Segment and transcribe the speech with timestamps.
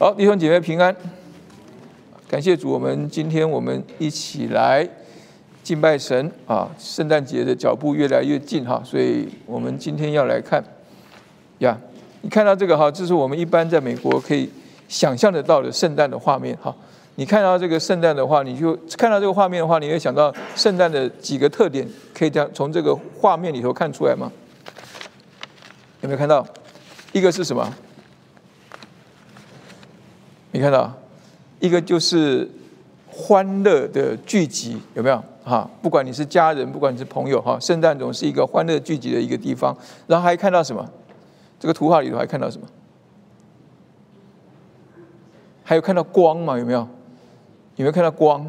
[0.00, 0.94] 好，弟兄姐妹平安，
[2.28, 4.88] 感谢主，我们今天我们一起来
[5.64, 6.70] 敬拜神啊！
[6.78, 10.62] 圣诞节的脚步越来越近哈，所以我们今天要来看
[11.58, 11.76] 呀，
[12.20, 14.48] 你看到这个哈，这是我们一般在美国可以
[14.86, 16.72] 想象得到的圣诞的画面哈。
[17.16, 21.84] 你看到这个圣诞的话，你就看到这个画面的话，你会想到圣诞的几个特点，
[22.14, 24.30] 可以这样从这个画面里头看出来吗？
[26.02, 26.46] 有没有看到？
[27.10, 27.74] 一个是什么？
[30.50, 30.92] 你看到，
[31.60, 32.48] 一个就是
[33.10, 35.22] 欢乐的聚集，有没有？
[35.44, 39.74] 哈，不管你是家人，不管你是朋友，哈，圣诞总是一个欢乐聚集的一个地方。
[40.06, 40.86] 然后还看到什么？
[41.58, 42.66] 这个图画里头还看到什么？
[45.64, 46.58] 还有看到光嘛？
[46.58, 46.80] 有没有？
[47.76, 48.46] 有没有看到光？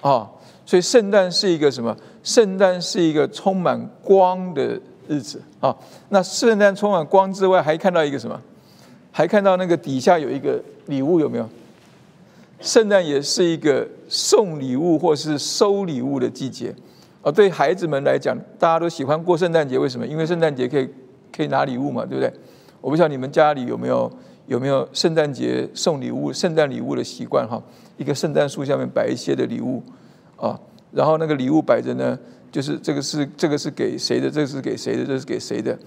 [0.00, 0.30] 啊，
[0.64, 1.96] 所以圣诞是一个什么？
[2.22, 5.76] 圣诞是一个充满光的日子啊。
[6.08, 8.40] 那圣诞充满光之外，还看到一个什么？
[9.10, 10.62] 还看到那个底下有一个。
[10.86, 11.48] 礼物有没有？
[12.60, 16.74] 圣诞也是一个送礼物或是收礼物的季节
[17.22, 17.30] 哦。
[17.30, 20.04] 对孩子们来讲，大家都喜欢过圣诞节，为什么？
[20.04, 20.88] 因为圣诞节可以
[21.32, 22.32] 可以拿礼物嘛，对不对？
[22.80, 24.10] 我不知道你们家里有没有
[24.48, 27.62] 有没有圣诞节送礼物、圣诞礼物的习惯哈？
[27.96, 29.80] 一个圣诞树下面摆一些的礼物
[30.36, 30.58] 啊，
[30.90, 32.18] 然后那个礼物摆着呢，
[32.50, 34.28] 就是这个是这个是给谁的？
[34.28, 35.04] 这个是给谁的？
[35.04, 35.78] 这是给谁的？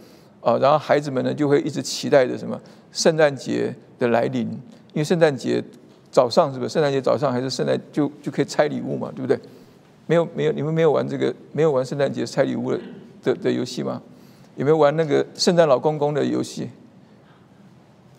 [0.43, 2.59] 啊，然后孩子们呢就会一直期待着什么
[2.91, 4.41] 圣诞节的来临。
[4.93, 5.63] 因为圣诞节
[6.11, 6.73] 早上是不是？
[6.73, 9.39] 圣诞节早上还是圣诞就就可以拆礼物嘛，对不对？
[10.05, 12.79] 没有没有，你们没有玩这个没有玩圣诞节拆礼物的
[13.23, 14.01] 的的游戏吗？
[14.55, 16.69] 有没有玩那个圣诞老公公的游戏？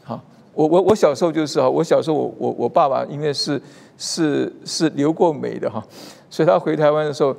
[0.03, 0.21] 好，
[0.53, 3.61] 我我我小时候就是哈，我小时候我我我爸爸因为是
[3.97, 5.81] 是是留过美的哈，
[6.29, 7.37] 所以他回台湾的时候，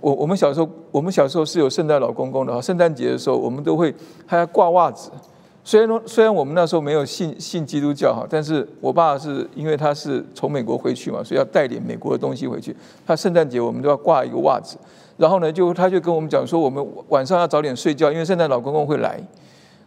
[0.00, 3.94] 我我们小时候我们小时候是有圣诞老公公的哈，圣诞节的时候我们都会
[4.26, 5.10] 还要挂袜子。
[5.62, 12.74] 虽然说，虽然我们那时候没有信信基督教哈，但是我爸是因为他是从美国回去嘛，所以要带点美国的东西回去。
[13.06, 14.78] 他圣诞节我们都要挂一个袜子，
[15.18, 19.22] 然后呢，就他就跟我们讲说，我们晚上要早点睡觉，因为圣诞老公公会来，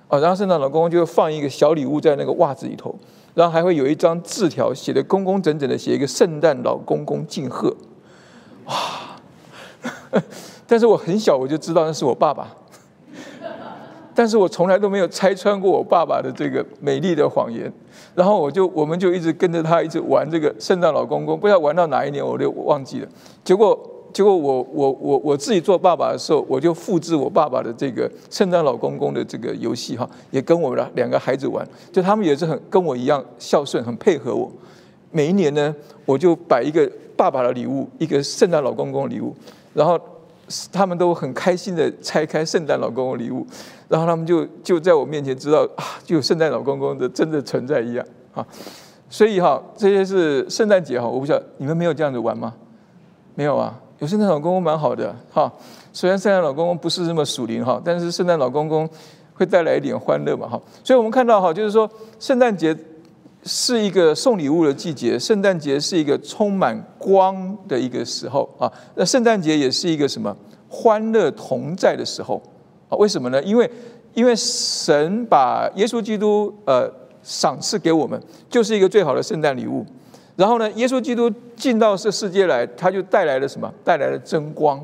[0.08, 2.94] 啊，然后圣诞老公公就会放一个小礼物在那个袜子里头，
[3.34, 7.76] 然后还会有一张字条写的工工整整的，写一个圣诞老公公敬贺，
[8.66, 8.74] 哇！
[10.68, 12.48] 但是我很小我就知道那是我爸爸。
[14.16, 17.72] 但是我从来都没有拆穿过我爸爸的这个美丽的谎言，
[18.14, 23.08] 然后我就我们就一直跟着他一直玩这个圣诞老公公，不知道玩到哪一年我就忘记了。
[23.44, 23.76] 结果
[24.14, 34.52] 结果我我我我自己做爸爸的时候，我就复制我爸爸的这个圣诞老公公的这个游戏哈，也跟我们的两个孩子玩，就他们也是很跟我一样孝顺，很配合我。
[35.10, 35.76] 每一年呢，
[36.06, 36.88] 我就摆一个
[37.18, 39.36] 爸爸的礼物，一个圣诞老公公的礼物，
[39.74, 40.00] 然后
[40.72, 43.46] 他们都很开心的拆开圣诞老公公礼物。
[43.90, 48.04] 然后他们就就在我面前知道啊，就有圣诞老公公的真的存在一样
[48.34, 48.44] 啊，
[49.08, 52.52] 所以哈，这些是圣诞节哈，我不晓得你们没有这样子玩吗？
[53.36, 55.52] 没有啊，有圣诞老公公蛮好的哈，
[55.92, 58.90] 虽然圣诞老公公不是那么属灵哈，但是圣诞老公公
[59.36, 61.88] 会带来一点欢乐嘛哈，所以我们看到哈，就是说
[62.20, 62.76] 圣诞节
[63.46, 70.36] 是一个送礼物的季节，圣诞节是一个充满光的一个时候啊，那圣诞节也是一个什么
[70.70, 72.42] 欢乐同在的时候
[72.90, 72.96] 啊。
[72.98, 73.44] 为什么呢？
[73.44, 73.70] 因为，
[74.14, 76.90] 因为神把耶稣基督呃
[77.22, 79.86] 赏赐给我们，就是一个最好的圣诞礼物。
[80.36, 83.72] 然后呢，耶稣基督进到这世界来，他就带来了什么？
[83.84, 84.84] 带来了真光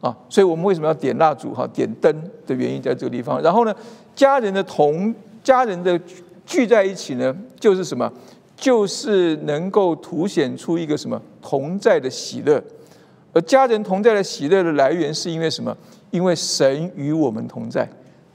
[0.00, 0.16] 啊！
[0.28, 1.64] 所以我们为什么要点蜡烛哈？
[1.72, 2.12] 点灯
[2.46, 3.40] 的原因在这个地方。
[3.40, 3.72] 然后呢，
[4.16, 5.14] 家人的同
[5.44, 6.00] 家人的
[6.44, 8.10] 聚在一起呢，就是什么？
[8.56, 12.62] 就是能够凸显出一个什么同在的喜乐。
[13.32, 15.76] 而家人同在的喜乐的来源，是因为什么？
[16.10, 17.88] 因为神与我们同在，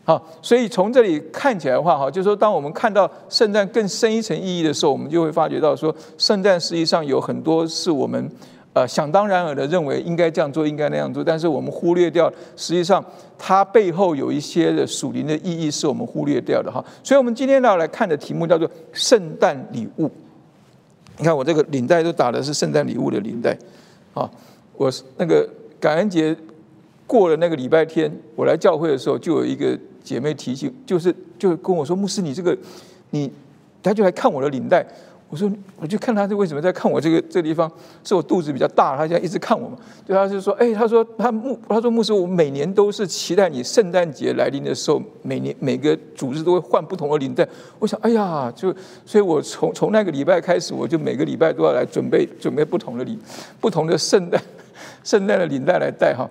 [0.03, 8.27] 好，所以从这里看起来的话，哈，就是说，当我们看到圣诞更深一层意义的时候，我们就会发觉到说，圣诞实际上有很多是我们
[8.73, 13.03] 呃想当然尔的认为应该这样做，应该那样做，但是我们忽略掉，实际上
[13.37, 16.83] 它背后有一些的属灵的意义是我们忽略掉的哈。
[17.03, 20.11] 所以我们今天要来看的题目叫做圣诞礼物。
[21.17, 23.57] 你看我这个领带都打的是圣诞礼物的领带，
[24.13, 24.29] 啊，
[24.75, 25.49] 我那个
[25.79, 26.35] 感恩节。
[27.09, 32.53] 过了那个礼拜天，我来教会的时候，就有一个姐妹提醒，就是就跟我说：“牧师，你这个，
[33.11, 33.31] 你，
[33.81, 34.85] 他就来看我的领带。”
[35.29, 37.69] 我说：“我就看他是为什么在看我这个这个地方，
[38.01, 39.77] 是我肚子比较大，他现在一直看我嘛。”
[40.07, 47.45] 对，他就说：“哎，他说他牧，他说牧师，我每年都是期待你圣诞节来临的时候，每年每个组织都会换不同的领带。
[47.77, 48.73] 我想，哎呀，就
[49.05, 53.19] 所以，我从从那个礼拜开始，我就每个礼拜都要来准备准备不同的领，
[53.59, 54.41] 不同的圣诞
[55.03, 56.25] 圣诞的领带来戴哈。”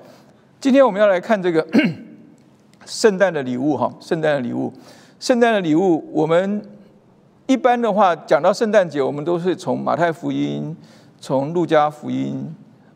[0.59, 1.65] 今天我们要来看这个
[2.87, 4.73] 圣诞的礼物哈，圣诞的礼物，
[5.21, 6.63] 圣诞的礼物，我们
[7.47, 10.77] 一般的话，讲到圣诞节，我们都是从马太福音、
[11.21, 12.53] 从路加福音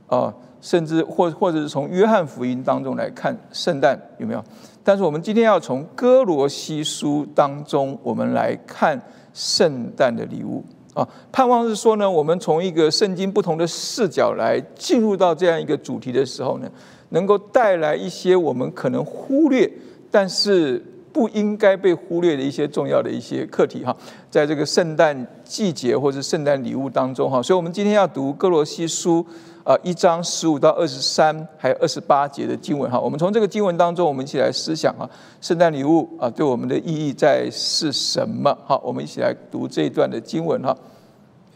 [0.08, 4.42] 啊，甚至或或者是从约翰福音当中来看圣诞有没有？
[4.82, 9.00] 但是我们今天要从哥罗西书当中，我们来看
[9.32, 10.64] 圣诞的礼物
[10.94, 11.08] 啊。
[11.30, 16.68] 盼望是说呢，我们从一个圣经不同的视角来进入到这样一个主题的时候呢，
[17.10, 19.70] 能够带来一些我们可能忽略，
[20.10, 20.84] 但是。
[21.12, 23.96] 不应该被忽略的一些重要的一些课题哈，
[24.30, 29.24] 在这个圣诞季节或者圣诞礼物当中哈，所以我们今天要读哥罗西书
[29.64, 35.08] 啊一章十五到二十三还有二十八节的经文哈，我们从这个经文当中，我们一起来思想啊，
[35.40, 38.56] 圣诞礼物啊对我们的意义在是什么？
[38.64, 40.76] 好，我们一起来读这一段的经文哈。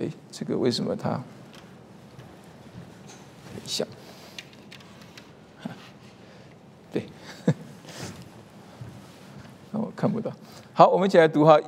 [0.00, 1.10] 哎，这个为什么它？
[1.10, 1.20] 等
[3.64, 3.86] 一下。
[9.76, 10.30] 我看不到。
[10.74, 11.58] 好，我们一起来读哈，《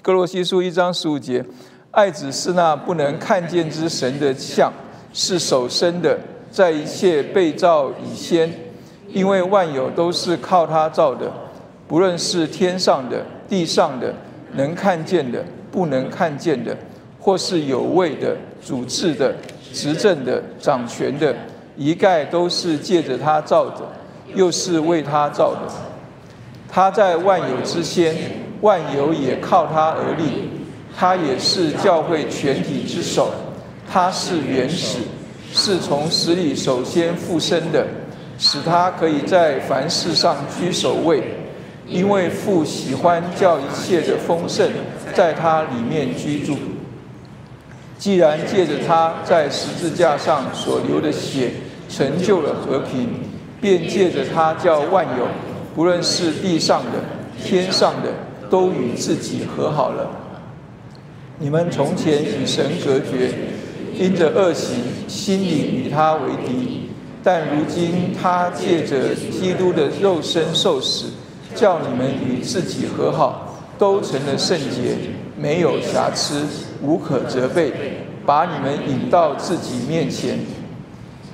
[0.00, 1.44] 哥罗西书》一章十五节
[1.92, 4.72] ：“爱子是那不能看见之神的像，
[5.12, 6.18] 是手生的，
[6.50, 8.50] 在一切被造以先，
[9.12, 11.30] 因为万有都是靠他造的，
[11.86, 14.14] 不论是天上的、地上的，
[14.54, 16.74] 能看见的、不能看见的，
[17.20, 18.34] 或是有位的、
[18.64, 19.36] 主治的、
[19.74, 21.36] 执政的、掌权的，
[21.76, 23.86] 一概都是借着他造的，
[24.34, 25.70] 又是为他造的。”
[26.70, 28.14] 他在万有之先，
[28.60, 30.50] 万有也靠他而立。
[30.96, 33.32] 他也是教会全体之首。
[33.90, 34.98] 他是原始，
[35.52, 37.86] 是从死里首先复生的，
[38.36, 41.22] 使他可以在凡事上居首位。
[41.86, 44.70] 因为父喜欢叫一切的丰盛
[45.14, 46.54] 在他里面居住。
[47.96, 51.50] 既然借着他在十字架上所流的血
[51.88, 53.08] 成就了和平，
[53.60, 55.26] 便借着他叫万有。
[55.78, 56.98] 无论是地上的、
[57.40, 58.10] 天上的，
[58.50, 60.10] 都与自己和好了。
[61.38, 63.32] 你们从前与神隔绝，
[63.96, 64.74] 因着恶行，
[65.06, 66.88] 心里与他为敌；
[67.22, 71.10] 但如今他借着基督的肉身受死，
[71.54, 74.96] 叫你们与自己和好，都成了圣洁，
[75.36, 76.44] 没有瑕疵，
[76.82, 77.72] 无可责备，
[78.26, 80.40] 把你们引到自己面前。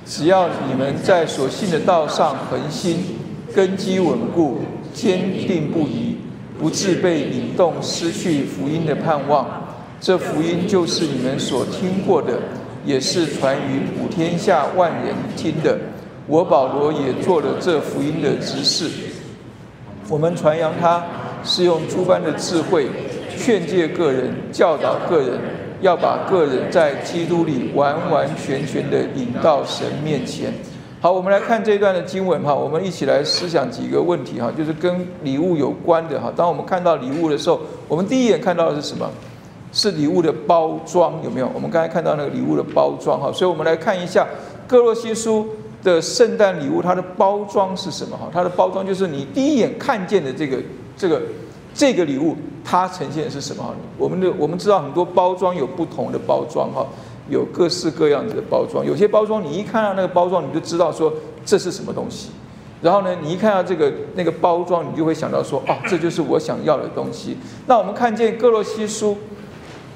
[0.05, 3.24] 只要你们在所信的道上恒心。
[3.55, 4.59] 根基稳固，
[4.93, 6.17] 坚定不移，
[6.59, 9.47] 不致被引动，失去福音的盼望。
[10.01, 12.37] 这福音就是你们所听过的，
[12.85, 15.79] 也是传于普天下万人听的。
[16.27, 18.89] 我保罗也做了这福音的执事。
[20.09, 21.01] 我们传扬它，
[21.45, 22.87] 是用诸般的智慧，
[23.37, 25.39] 劝诫个人，教导个人，
[25.79, 30.53] 要把个人在基督里完完全全的引到神面前。
[31.05, 36.33] 好，我们来看这一段的经文哈，我们一起来思想几个问题哈，就是跟礼物有关的哈。
[36.35, 39.07] 当我们看到礼物的时候，我们第一眼看到的是什么？
[39.71, 41.51] 是礼物的包装有没有？
[41.53, 44.25] 我们刚才看到那个礼物的包装哈，所以我们来看一下
[44.67, 45.45] 哥罗西书
[45.83, 48.27] 的圣诞礼物，它的包装是什么哈？
[48.33, 50.57] 它的包装就是你第一眼看见的这个
[50.97, 51.21] 这个
[51.71, 53.63] 这个礼物，它呈现的是什么？
[53.99, 56.83] 我们的我们知道很多包装有不同的包装哈。
[57.29, 61.13] 有各式各样子的包装，有些包装你一看到那个包装，你就知道说
[61.45, 62.29] 这是什么东西。
[62.81, 67.35] 然后呢，你一看到这个那个包装，你就会想到说，哦，这就是我想要的东西。
[67.65, 69.17] 那我们看见哥罗西书，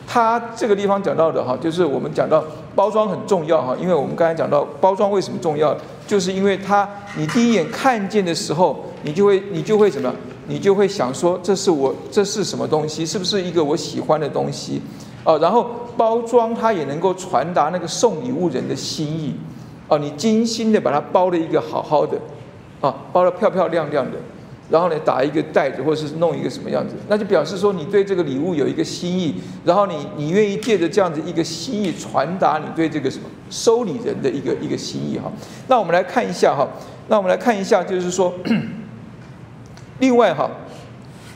[0.08, 2.44] 它这个地方讲到的哈，就是我们讲到
[2.74, 5.76] 包装很重要哈，因为我们刚才讲到包装为什么重要，
[6.08, 10.12] 就是因为它你第一眼看见的时候，你就会你就会什么，
[10.48, 13.06] 你就会想说，这是我这是什么东西？
[13.06, 14.82] 是不是一个我喜欢的东西？
[15.26, 15.70] 哦，然后
[16.00, 19.36] 包装它也能够传达那个送礼物人的心意，
[19.90, 22.18] 哦，你精心的把它包了一个好好的，
[22.80, 24.18] 啊，包的漂漂亮亮的，
[24.70, 35.30] 然后呢打一个袋子或者是弄一个什么样子，那就表示说你对这个礼物有一个心意，然后你你愿意借着这样子一个心意传达你对这个什么收礼人的一个一个心意哈。
[35.68, 36.66] 那我们来看一下哈，
[37.10, 38.34] 那我们来看一下就是说，
[40.00, 40.50] 另外哈，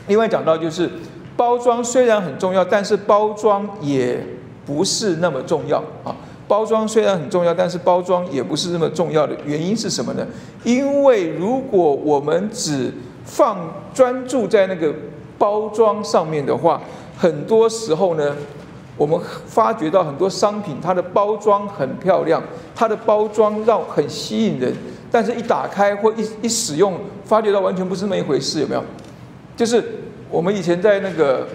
[0.06, 0.90] 另外讲到就是。
[1.36, 4.24] 包装虽然很重要，但是包装也
[4.66, 6.14] 不是那么重要啊。
[6.46, 10.26] 包装虽然很重要，但是包装也不是那么重要的原因是什么呢？
[10.62, 12.92] 因为如果我们只
[13.24, 13.58] 放
[13.94, 14.92] 专注在那个
[15.38, 16.80] 包装上面的话，
[17.16, 18.36] 很多时候呢，
[18.96, 22.42] 我们发觉到很多商品它的包装很漂亮，
[22.74, 24.72] 它的包装让很吸引人，
[25.10, 28.84] 但是一打开或一一使用，发觉到完全不是那么一回事，有没有？
[29.56, 29.82] 就是。
[30.30, 31.46] 我们以前在那个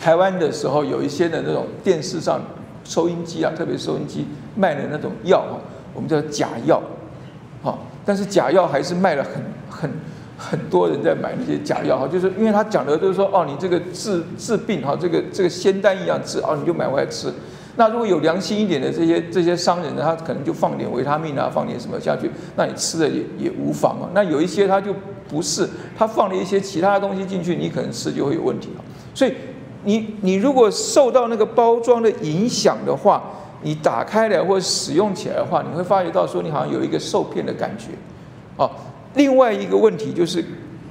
[0.00, 2.40] 台湾的时候，有一些的那种电视上
[2.84, 4.26] 收音机啊，特别收音机
[4.56, 5.60] 卖的那种药啊，
[5.92, 6.80] 我们叫假药，
[7.62, 9.90] 好，但是假药还是卖了很很
[10.38, 17.30] 很多人在买那些假药哈，就是因为他讲的都是说哦，你这个治治病哈，这个这个仙丹一样治哦，你就买回来吃。
[17.76, 24.08] 那如果有良心一点的这些这些商人呢，他可能就放点维他命啊，放点什么下去，那你吃了也也无妨啊。
[24.14, 24.94] 那有一些他就
[25.28, 28.84] 不是，他放了一些其他的东西进去，你可能吃就会有问题了。
[29.14, 29.34] 所以
[29.84, 33.22] 你你如果受到那个包装的影响的话，
[33.62, 37.88] 你打开来或使用起来的话，你会发觉到说你好像有一个受骗的感觉。
[38.56, 38.70] 哦，
[39.14, 40.44] 另外一个问题就是，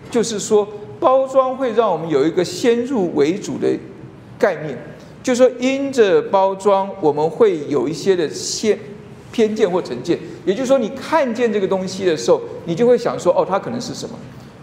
[0.10, 0.68] 就是说
[1.00, 3.68] 包装会让我们有一个先入为主的
[4.38, 4.78] 概念。
[5.22, 8.80] 就说因着包装，我们会有一些的先
[9.32, 10.18] 偏见或成见。
[10.46, 14.16] 也就是说，你看见这个东西的时候，你就会想说：“哦，它可能是什么？”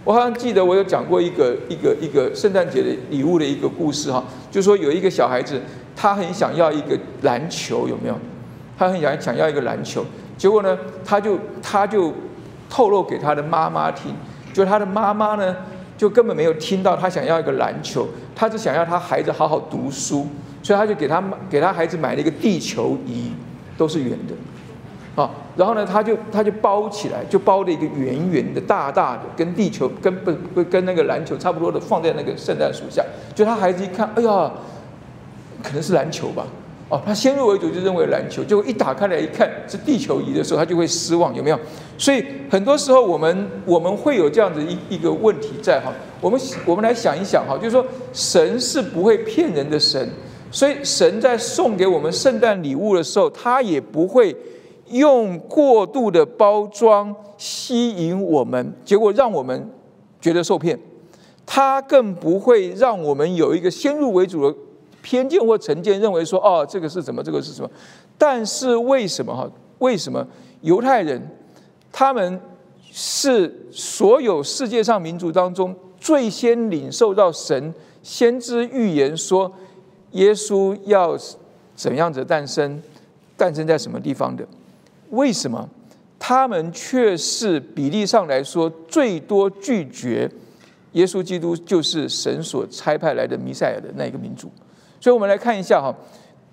[0.06, 4.22] 我好像记得我有讲过一个一个一个圣诞节的礼物的一个故事哈，
[4.52, 5.60] 就说有一个小孩子，
[5.96, 8.16] 他很想要一个篮球，有没有？
[8.78, 10.06] 他很想想要一个篮球，
[10.38, 12.12] 结果呢，他就他就
[12.70, 14.14] 透露给他的妈妈听，
[14.52, 15.56] 就他的妈妈呢，
[15.98, 20.24] 就根本没有听到他想要一个篮球，他只想要他孩子好好读书。
[20.62, 23.30] 所以他就给他给他孩子买了一个地球仪，
[23.76, 24.34] 都是圆的，
[25.16, 33.02] 啊，然后呢，他就他就包起来，就包了一个圆圆的、大大的，跟地球跟不不跟那个篮球差不多的，放在那个圣诞树下。
[33.34, 34.52] 就他孩子一看，哎呀，
[35.62, 36.46] 可能是篮球吧，
[36.90, 41.58] 哦，他先入为主就认为篮球，结果一打开来一看是地球仪的时候，他就会失望，有没有？
[41.96, 47.82] 所以很多时候我们我们会有这样子一一个问题在哈，我们我们来想一想哈，就是说
[48.12, 50.06] 神是不会骗人的神。
[50.48, 54.34] 所以神在送给我们圣诞礼物的时候，他也不会
[54.88, 59.70] 用过度的包装吸引我们，结果让我们
[60.20, 60.78] 觉得受骗。
[61.44, 64.58] 他更不会让我们有一个先入为主的
[65.02, 67.70] 偏见或成见，认为说哦，这个是什么，这个是什么。
[68.18, 69.48] 但是为什么哈？
[69.78, 70.26] 为什么
[70.62, 71.20] 犹太人
[71.92, 72.40] 他们
[72.90, 79.52] 是所有世界上民族当中最先领受到神先知预言说？
[80.12, 81.18] 耶稣要
[81.74, 82.82] 怎样子诞生？
[83.36, 84.46] 诞生在什么地方的？
[85.10, 85.68] 为什么
[86.18, 90.30] 他们却是比例上来说最多拒绝
[90.92, 94.50] 耶稣基督就是神所差派来的弥赛亚的那一个民族？
[94.98, 95.94] 所以我们来看一下哈，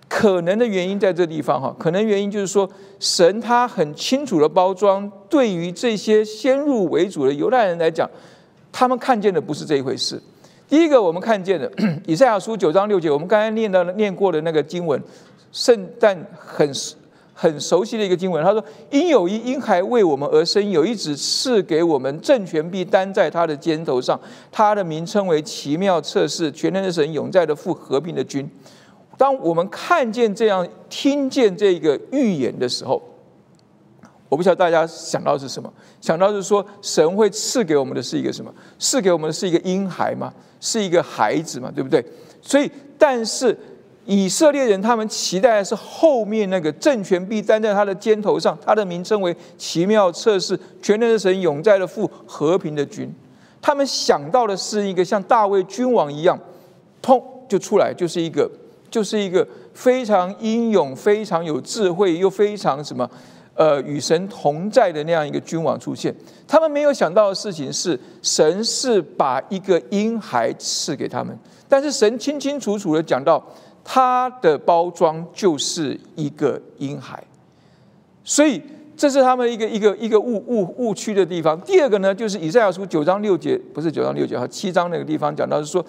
[0.09, 2.69] 可能的原因在这地方哈，可能原因就是说
[2.99, 8.09] 神他很清楚的包装，对于这些先入为主的犹太人来讲，
[8.71, 10.21] 他们看见的不是这一回事。
[10.67, 11.71] 第一个我们看见的
[12.05, 15.01] 以赛亚书九章六节，我们刚才念到念过的那个经文，
[15.51, 16.69] 圣诞很
[17.43, 18.41] 很熟悉的一个经文。
[18.41, 24.17] 他说：“因有一婴孩为我们而生，有一子赐给我们，政权必担在他的肩头上。
[24.49, 28.49] 他的名称为奇妙测试，全能的神，永在的父，和平的君。”
[29.17, 33.01] 当我们看见这样、听见这个预言的时候，
[34.29, 35.71] 我不晓得大家想到是什么？
[35.99, 38.51] 想到是说神会赐给我们的是一个什么？
[38.79, 40.33] 赐给我们的是一个婴孩吗？
[40.61, 42.03] 是一个孩子嘛，对不对？
[42.41, 43.57] 所以，但是
[44.05, 53.13] 以色列人他们期待的是后面那个政权必担在他的肩头上，他的名称为奇妙测试，全能的神，永在的父，和平的君。
[53.61, 56.37] 他们想到的是一个像大卫君王一样，
[57.01, 58.49] 砰就出来，就是一个，
[58.91, 63.09] 就是一个非常英勇、非常有智慧又非常什么。
[63.55, 66.11] 呃，与神同在的那样一个君王出现，
[66.47, 71.37] 他们没有想到的事情是，神是把一个婴孩赐给他们，
[71.69, 73.45] 但是神清清楚楚的讲到，
[73.83, 77.23] 他的包装就是一个婴孩，
[78.23, 78.61] 所以
[78.95, 81.59] 这是他们一个一个一个误误误区的地方。
[81.61, 85.85] 第二个呢，就是以赛亚书九章六节，不是九章六节哈，七章那个地方讲到是说。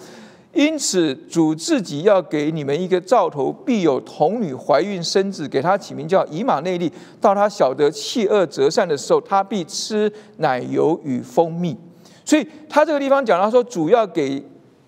[0.53, 6.89] 因此，主自己要给你们一个兆头，必有童女怀孕生子，给他起名叫以马内利。
[7.19, 11.75] 到他晓得弃恶择善的时候，他必吃奶油与蜂蜜。
[12.23, 14.41] 所以他这个地方讲到说，主要给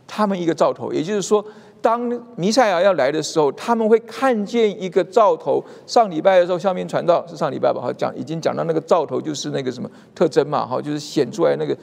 [0.08, 1.46] 他们一个兆头，也就是说。
[1.82, 5.64] 当弥赛亚要来的时候，他们会看见一个兆头。
[5.86, 7.80] 上礼拜的时候，下面传道是上礼拜吧？
[7.80, 10.66] 哈，讲已经讲到那个兆头，就是那个什么特征嘛？
[10.66, 11.78] 哈，就是显出来那个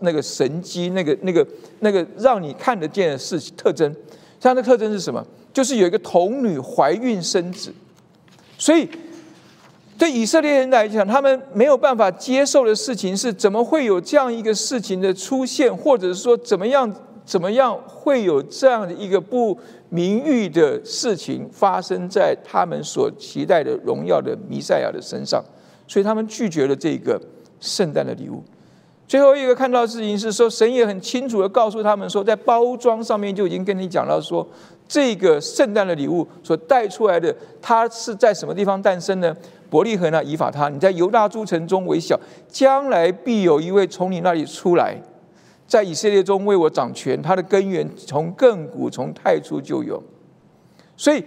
[0.00, 1.46] 那个神机，那个那个
[1.80, 3.94] 那个让你看得见的事情特征。
[4.40, 5.24] 像那特征是什么？
[5.52, 7.72] 就是有一个童女怀孕生子。
[8.58, 8.88] 所以
[9.96, 16.92] 对以色列人来讲，他们没有办法接受的事情是：怎么会有这样一个事情的出现，或者是说怎么样？
[17.24, 25.42] 怎么样会有这样的一个不名誉的事情发生在他们所期待的荣耀的弥赛亚的身上？
[25.86, 27.20] 所以他们拒绝了这个
[27.60, 28.42] 圣诞的礼物。
[29.06, 34.46] 最后一个看到事情是说，神也很清楚的告诉他们说，在包装上面就已经跟你讲到说，
[34.88, 39.36] 这个圣诞的礼物所带出来的，它是在什么地方诞生呢？
[39.68, 40.24] 伯利恒呢？
[40.24, 44.96] 以法他，你在犹大诸城中为小，将来必有一位从你那里出来。
[45.66, 50.02] 在以色列中为我掌权，他的根源从亘古从太初就有。
[50.96, 51.24] 所以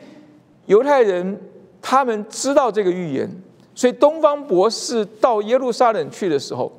[0.67, 1.39] 犹太人
[1.81, 3.29] 他们知道这个预言，
[3.75, 6.71] 所以东方博士到耶路撒冷去的时候，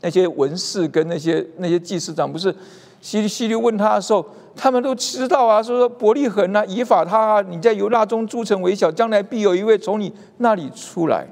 [0.00, 2.54] 那些文士跟那些那些祭司长不是
[3.00, 4.24] 西西律问他的时候，
[4.54, 11.26] 他们都知道啊，说说伯利恒啊，以法他啊，你在犹大中诸城为小，将来必有一位从你那里出来。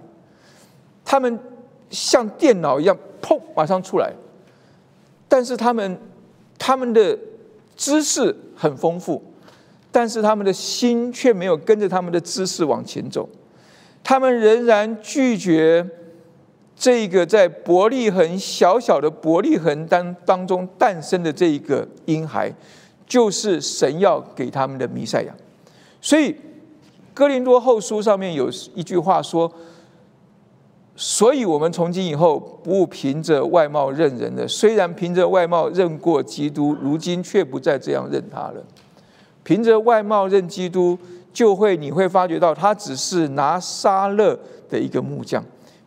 [1.04, 1.38] 他们
[1.90, 4.12] 像电脑一样，砰，马上出来。
[5.28, 6.00] 但是他们，
[6.58, 7.18] 他们的
[7.76, 9.22] 知识很丰富，
[9.92, 13.28] 但是他们的心却没有跟着他们的知识往前走。
[14.02, 15.86] 他们仍然拒绝
[16.74, 22.52] 这个在伯利恒小小的伯利恒当当中诞生的这一个婴孩，
[23.06, 25.34] 就是神要给他们的弥赛亚。
[26.00, 26.34] 所以
[27.12, 29.52] 哥林多后书上面有一句话说。
[31.00, 34.48] 所以，我们从今以后不凭着外貌认人了。
[34.48, 38.54] 虽然凭着外貌认过基督，如今却不再这样认他了。
[39.44, 40.98] 凭着外貌认基督，
[41.32, 44.36] 就会你会发觉到他只是拿沙勒
[44.68, 45.40] 的一个木匠。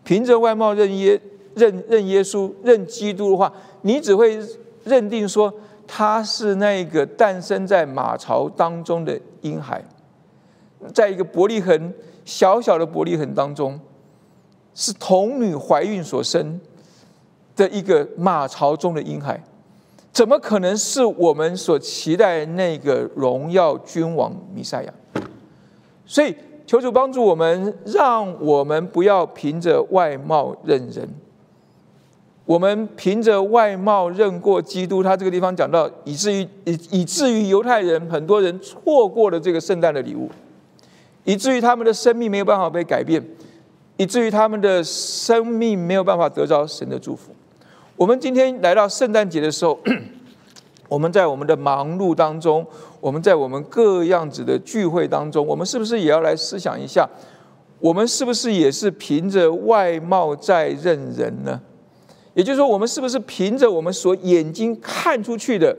[0.06, 1.20] 凭着外貌认耶
[1.56, 3.52] 认认耶稣认基督的话，
[3.82, 4.40] 你只会
[4.86, 5.54] 认定说
[5.86, 9.84] 他是那个诞生在马槽当中的婴孩，
[10.94, 13.78] 在一个伯利恒小小的伯利恒当中。
[14.74, 16.60] 是童女怀孕所生
[17.56, 19.42] 的一个马槽中的婴孩，
[20.12, 24.94] 怎么可能是我们所期待那个荣耀君王弥赛亚？
[26.06, 26.36] 所以
[26.66, 31.08] 求主帮助我们，让我们不要凭着外貌认人。
[32.46, 40.30] 我们凭着外貌认过基督，他这个地方讲到，以至于以以至于犹太人很多人错过了这个圣诞的礼物，
[41.24, 43.24] 以至于他们的生命没有办法被改变。
[44.02, 47.36] 以至于他们的生命没有办法得着神的祝福。
[47.96, 49.80] 我们今天来到圣诞节的时候，
[50.90, 52.66] 我们在我们的忙碌当中，
[53.00, 57.08] 我们在我们各样子的聚会当中，我们是不是也要来思想一下？
[57.78, 61.62] 我们是不是也是凭着外貌在认人呢？
[62.34, 65.78] 也就是说，我们是不是凭着我们所眼睛看出去的？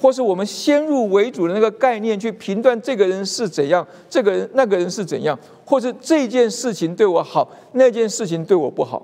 [0.00, 9.02] 或是我们先入为主的那个概念去评断这个人是怎样，这个人那个人是怎样，或是这件事情对我好，那件事情对我不好。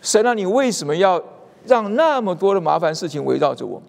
[0.00, 1.22] 神啊，你为什么要
[1.66, 3.82] 让那么多的麻烦事情围绕着我？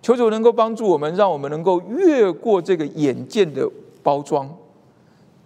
[0.00, 3.68] 求主能够帮助我们，让我们能够越过这个眼见的
[4.02, 4.48] 包装，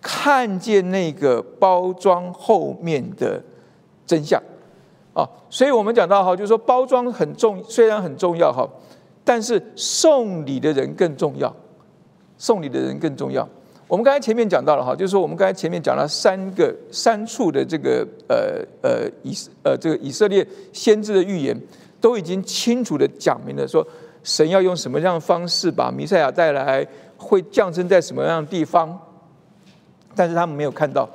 [0.00, 3.42] 看见那个包装后面的
[4.06, 4.40] 真相
[5.14, 5.28] 啊！
[5.48, 8.68] 所以我们讲到哈，就是说包装很重，虽然很重要哈。
[9.24, 11.54] 但是送礼的人更重要，
[12.36, 13.48] 送礼的人更重要。
[13.88, 21.60] 我们刚才前面讲到了哈，就是说我们刚才前面讲了三个三处的这个呃呃以呃这个以色列先知的预言，
[22.00, 23.86] 都已经清楚的讲明了说
[24.22, 26.86] 神要用什么样的方式把弥赛亚带来，
[27.18, 28.98] 会降生在什么样的地方，
[30.14, 31.08] 但是他们没有看到，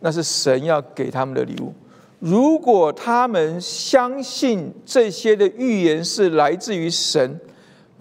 [0.00, 1.74] 那是神要给他们的礼物。
[2.20, 7.38] 如果他们相信这些的预言是来自于神，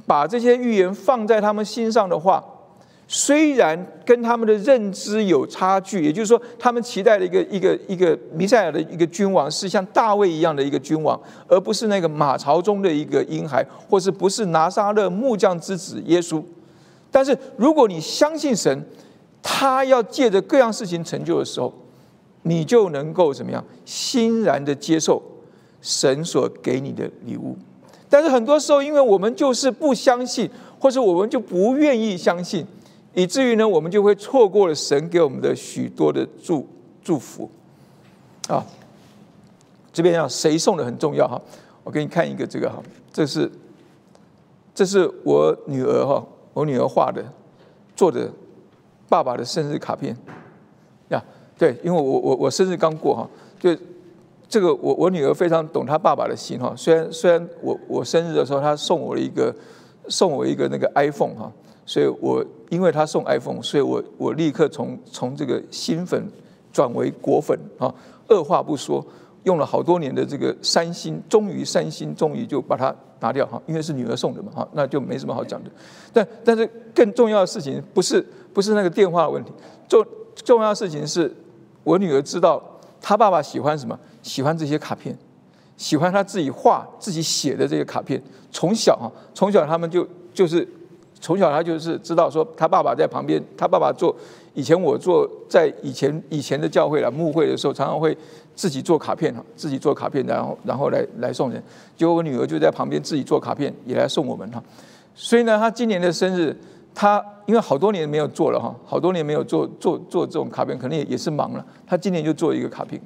[0.08, 2.44] 把这些预言放在他们心上的话，
[3.08, 16.44] 虽然跟他们的认知有差距，也就是说，他们期待的一个一个一个弥赛亚的一个君王是像大卫一样的一个君王，而不是那个马槽中的一个婴孩，或是不是拿撒勒木匠之子耶稣。
[17.12, 18.84] 但是，如果你相信神，
[19.44, 21.72] 他要借着各样事情成就的时候。
[22.44, 25.22] 你就能够怎么样欣然的接受
[25.82, 27.58] 神所给你的礼物，
[28.10, 32.66] 但是很多时候，因为我们就是不相信，或者我们就不愿意相信，
[33.14, 36.68] 以至于呢，我们就会错过了神给我们的许多的祝
[37.04, 37.50] 祝福。
[38.48, 38.66] 啊，
[39.92, 41.42] 这边要谁送的很重要哈，
[41.84, 43.52] 我给你看一个这个哈，这是
[44.74, 47.24] 这是我女儿哈，我女儿画的
[47.96, 48.32] 做的
[49.10, 50.18] 爸爸的生日卡片。
[51.58, 53.28] 对，因为我我我生日刚过哈，
[53.60, 53.76] 就
[54.48, 56.72] 这个我我女儿非常懂她爸爸的心哈。
[56.78, 59.54] 虽然虽然我我生日的时候她送我了一个
[60.08, 61.52] 送我一个那个 iPhone 哈，
[61.84, 66.24] 所以我因为她送 iPhone，所以我我立刻从从这个新粉
[66.72, 67.94] 转为果粉啊。
[68.28, 69.04] 二话不说，
[69.44, 75.70] 用了好多年的这个三星，终于三星终于就把它拿掉哈，因为是女儿送的嘛哈，那就没什么好讲的。
[76.14, 79.52] 但但是更重要的事情不是不是那个电话的问题，
[79.90, 81.34] 重重要的事情是。
[81.88, 82.62] 我女儿知道
[83.00, 85.18] 她爸爸喜欢什么，喜欢这些卡片，
[85.78, 88.22] 喜欢他自己画、自己写的这些卡片。
[88.52, 90.68] 从小哈，从小他们就就是
[91.22, 94.14] 从小他就是知道说他爸爸在旁边，他爸爸做
[94.54, 98.18] 以前我做在以前以前的教会了牧会的时候，常常会
[98.54, 101.64] 自己做卡片哈，自己做卡片，然后然后来来送人。
[101.96, 104.62] 结果我女儿就在旁边自己做卡片，也来送我们哈。
[105.16, 106.54] 所以呢，她今年的生日，
[107.00, 111.64] 他因为好多年没有做了哈，好多年没有做做做这种卡片，可能也也是忙了。
[111.86, 113.00] 他今年就做一个卡片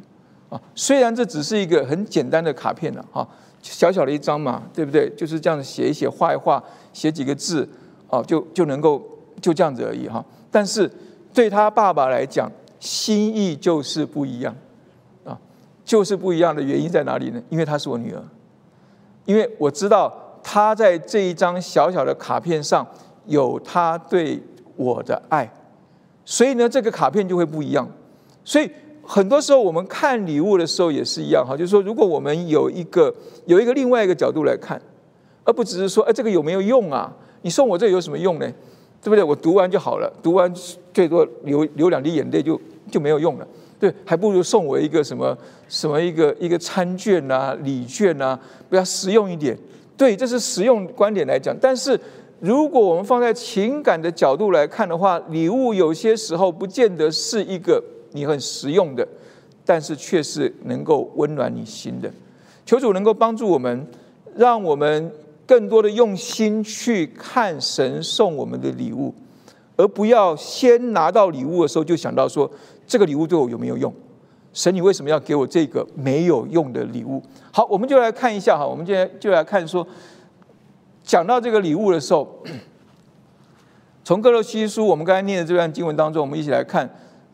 [0.49, 3.27] 啊，虽然这只是一个很简单的卡片了哈，
[3.61, 5.09] 小小的一张嘛，对不对？
[5.17, 7.67] 就是这样写一写，画一画，写几个字。
[8.07, 9.01] 哦，就就能够
[9.41, 10.23] 就这样子而已哈。
[10.49, 10.89] 但是
[11.33, 12.49] 对他爸爸来讲，
[12.79, 14.55] 心意就是不一样
[15.25, 15.37] 啊，
[15.85, 17.41] 就是不一样的原因在哪里呢？
[17.49, 18.21] 因为她是我女儿，
[19.25, 22.85] 因为我知道她在这一张小小的卡片上
[23.27, 24.41] 有他对
[24.75, 25.51] 我的爱，
[26.25, 27.87] 所以呢，这个卡片就会不一样。
[28.43, 28.69] 所以
[29.03, 33.13] 很多时候我们看礼物的时候也是一样哈，就是说，如果我们有一个
[33.45, 34.81] 有一个另外一个角度来看，
[35.43, 37.11] 而不只是说，哎，这个有没有用啊？
[37.41, 38.51] 你送我这有什么用呢？
[39.03, 39.23] 对不对？
[39.23, 40.53] 我读完就好了，读完
[40.93, 42.59] 最多流流两滴眼泪就
[42.91, 43.47] 就没有用了。
[43.79, 45.35] 对，还不如送我一个什么
[45.67, 49.57] 什么一个一个餐券啊、礼券啊，比较实用一点。
[49.97, 51.55] 对，这是实用观点来讲。
[51.59, 51.99] 但是
[52.41, 59.07] 如果我们放在情感的角度来看的话，礼物有些时候不见得是一个你很实用的，
[59.63, 62.11] 但是却是能够温暖你心的。
[62.65, 63.87] 求主能够帮助我们，
[64.35, 65.09] 让我们。
[65.47, 69.13] 更多的用心去看神送我们的礼物，
[69.75, 72.49] 而不要先拿到礼物的时候就想到说
[72.87, 73.93] 这个礼物对我有没有用？
[74.53, 77.21] 神，你为什么要给我这个没有用的礼物？
[77.51, 79.85] 好，我们就来看一下哈，我们今天就来看说，
[81.03, 82.43] 讲到这个礼物的时候，
[84.03, 86.89] 从哥罗西书我们刚才念的这段经文当中，我们一起来看。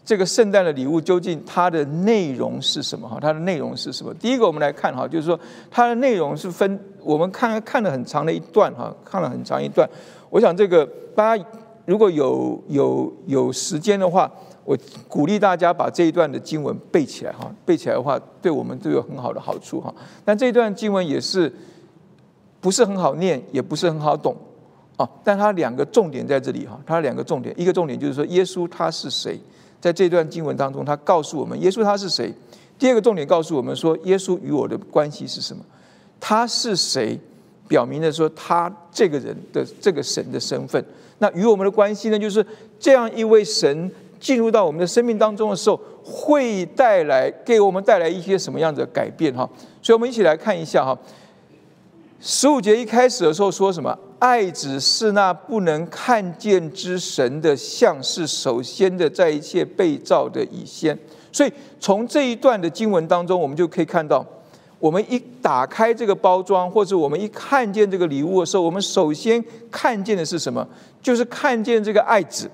[0.06, 3.06] 这个圣诞的礼物究竟它的内容是什么？
[3.06, 4.14] 哈，它的内容是什么？
[4.14, 5.38] 第一个，我们来看哈，就是说
[5.70, 9.86] 它的内容是分，我们看看了很长的一段哈，看了很长一段。
[10.30, 11.46] 我想这个大家
[11.84, 14.32] 如果有有有时间的话，
[14.64, 14.78] 我
[15.10, 19.94] 鼓励大家把这一段的经文背起来哈，背起来的话对我们都有很好的好处哈。
[20.24, 21.52] 但这一段经文也是
[22.68, 24.36] 不是很好念，也不是很好懂
[24.98, 25.10] 啊。
[25.24, 29.40] 但它两个重点在这里哈，它两个重点，一个重点就是说耶稣他是谁。
[29.80, 32.30] 在这段经文当中，他告诉我们耶稣他是谁。
[32.78, 35.64] 第二个重点告诉我们说，耶稣与我的关系是什么？
[36.20, 37.18] 他是谁？
[37.70, 40.84] 表明了说他这个人的这个神的身份。
[41.20, 42.20] 那与我们的关系呢？
[42.20, 42.46] 就是
[42.78, 49.34] 这样一位神进入到我们的生命当中的时候，会带来给我们带来一些什么样的改变？
[49.34, 49.50] 哈，
[49.82, 50.98] 所以我们一起来看一下哈。
[52.20, 53.98] 十五节一开始的时候说什么？
[54.18, 60.98] 爱子是那不能看见之神的像，是首先的，在一切被造的以先。
[61.32, 64.26] 所以从这一段的经文当中，我们就可以看到，
[64.80, 70.68] 我们一打开这个包装，或者我们一看见这个礼物的时候，我们首先看见的是什么？
[71.04, 72.50] 就是看见这个爱子。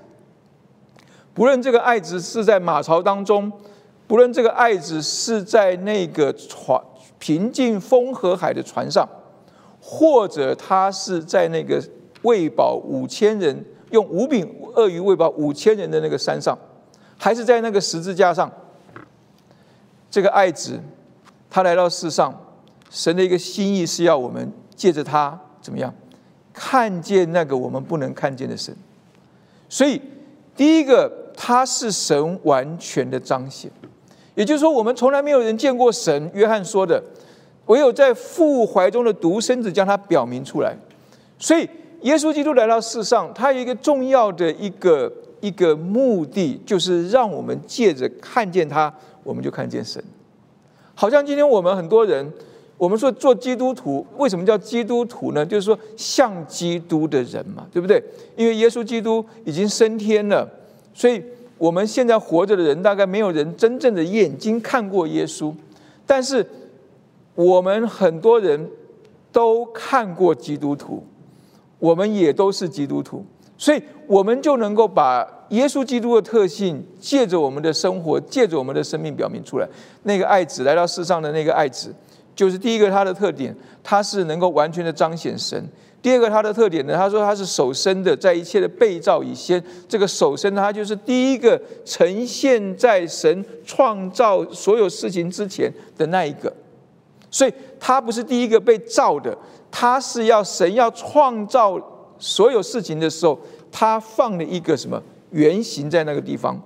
[1.32, 3.50] 不论这个爱子是在马槽当中，
[4.06, 6.78] 不论这个爱子是在那个船
[7.18, 9.08] 平静风和海的船上。
[9.86, 11.78] 或者他是在那个
[12.22, 16.58] 喂饱五千人，用五饼鳄鱼喂饱五千人的那个山上，
[17.18, 18.50] 还是在那个十字架上？
[20.10, 20.80] 这个爱子，
[21.50, 22.34] 他来到世上，
[22.88, 25.92] 神的一个心意是要我们借着他怎么样，
[26.54, 28.74] 看见那个我们不能看见的神。
[29.68, 30.00] 所以，
[30.56, 33.70] 第一个，他是神完全的彰显，
[34.34, 36.30] 也就是说，我们从来没有人见过神。
[36.32, 37.04] 约翰说的。
[37.66, 40.76] 唯有在父怀中的独生子将他表明出来，
[41.38, 41.66] 所以
[42.02, 50.02] 耶稣基督来到世上，他有一个重要的一个一个目的，就是让我们借着看见他，我们就看见神。
[50.94, 52.30] 好像今天我们很多人，
[52.76, 55.46] 我们说做基督徒，为什么叫基督徒呢？
[55.46, 58.02] 就是说像基督的人嘛，对不对？
[58.36, 60.46] 因为耶稣基督已经升天了，
[60.92, 61.22] 所以
[61.56, 65.50] 我们现在活着的人，大概没有人真正的眼睛看过耶稣，
[66.04, 66.46] 但是。
[67.34, 68.70] 我们很多人
[69.32, 71.04] 都看过基督徒，
[71.78, 73.24] 我们也都是基督徒，
[73.58, 79.68] 所以我们就能够把耶稣基督的特性借着我们的生活，借着我们的生命表明出来。
[80.04, 81.92] 那个爱子来到世上的那个爱子，
[82.36, 85.60] 就是第一个他的特点，他是能够完全的彰显神；
[86.00, 96.52] 第二个他的特点呢，他说他是首生的，在一切的被造以先，这个首生他就是第一个呈现在神创造所有事情之前的那一个。
[97.34, 99.36] 所以他不是第一个被造的，
[99.68, 101.76] 他是要神要创造
[102.16, 103.36] 所有事情的时候，
[103.72, 106.56] 他放了一个什么原型在那个地方，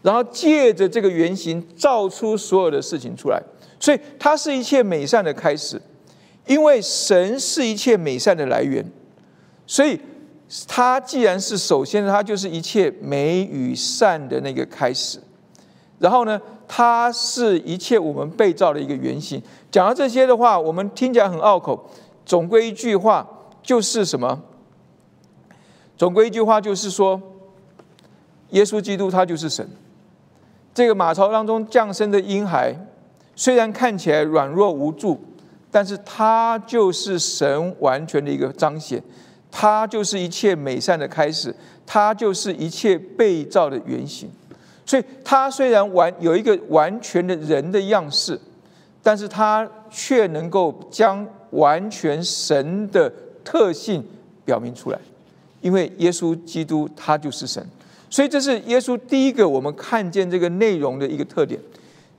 [0.00, 3.42] 然后借着这个原型造出所有的事情出来。
[3.78, 5.78] 所以它是一切美善的开始，
[6.46, 8.82] 因为神是一切美善的来源，
[9.66, 10.00] 所以
[10.66, 15.18] 他既然是首先，他就是一切美与善的那个开始。
[16.04, 16.38] 然后呢，
[16.68, 19.42] 他是一切我们被造的一个原型。
[19.70, 21.88] 讲到这些的话，我们听起来很拗口。
[22.26, 23.26] 总归一句话，
[23.62, 24.42] 就是什么？
[25.96, 27.18] 总归一句话就是说，
[28.50, 29.66] 耶稣基督他就是神。
[30.74, 32.76] 这个马槽当中降生的婴孩，
[33.34, 35.18] 虽然看起来软弱无助，
[35.70, 39.02] 但是他就是神完全的一个彰显。
[39.50, 44.30] 他就是一切美善的开始，他就是一切被造的原型。
[44.86, 48.38] 所以，他虽然完有一个完全的人的样式，
[49.02, 54.04] 但是他却能够将完全神的特性
[54.44, 54.98] 表明出来，
[55.60, 57.66] 因为耶稣基督他就是神。
[58.10, 61.60] 所以，这是耶稣第一个我们看见这个内容的一个特点。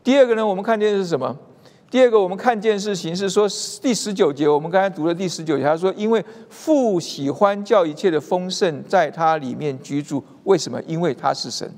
[0.03, 1.37] 第二个呢，我们看见的是什么？
[1.89, 3.47] 第二个，我们看见是形式说
[3.81, 10.21] 第十九节，我们刚才读的第十九节，他说：“因为父喜欢叫一切的丰盛在他里面居住。
[10.43, 10.81] 为什么？
[10.85, 11.71] 因为他是神，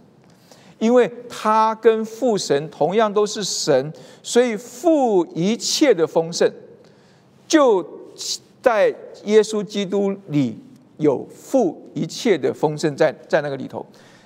[0.79, 6.49] 因为他跟父神同样都是神，所以父一切的丰盛
[7.47, 7.85] 就
[8.61, 8.93] 在
[9.25, 10.59] 耶稣基督里
[10.97, 13.85] 有父一切的丰盛在在那个里头。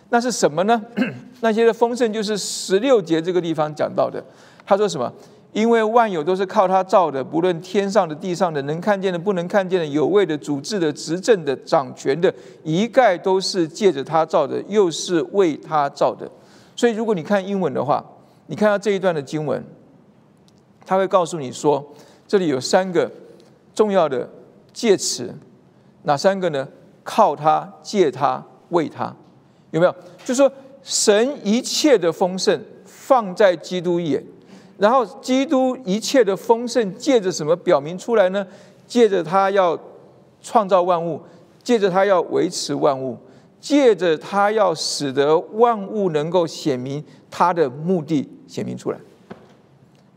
[0.10, 0.82] 那是什么呢？
[1.42, 4.24] 那些的丰盛就是十六节这个地方讲到的。
[4.66, 5.12] 他说什么？”
[5.54, 12.34] 因为万有都是靠他造的，不论天上的、地上的，能看见的、不能看见的，有位的、主治的、执政的、掌权的，
[12.64, 16.26] 一概都是借着他造的，又是为他造的。
[16.82, 18.04] 所以，如果你看英文的话，
[18.48, 19.63] 你看到这一段的经文，
[20.84, 21.94] 他会告诉你说，
[22.28, 23.08] 这里有三个
[23.76, 24.28] 重要的
[24.74, 25.32] 介词，
[26.06, 26.67] 哪三个呢？
[27.04, 29.15] 靠他、借他、为他，
[29.70, 29.96] 有没有？
[30.26, 34.24] 就说神一切的丰盛放在基督眼。
[34.80, 38.48] 然后，基督一切的丰盛，借着什么表明出来呢？
[38.88, 39.78] 借着他要
[40.41, 41.22] 创造万物，
[41.62, 43.15] 借着他要维持万物，
[43.62, 48.97] 借着他要使得万物能够显明他的目的，显明出来。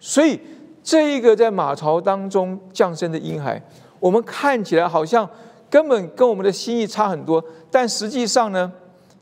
[0.00, 0.40] 所以，
[0.82, 3.62] 这一个在马槽当中降生的婴孩，
[4.00, 5.28] 我们看起来好像
[5.70, 8.72] 根本跟我们的心意差很多，但实际上呢，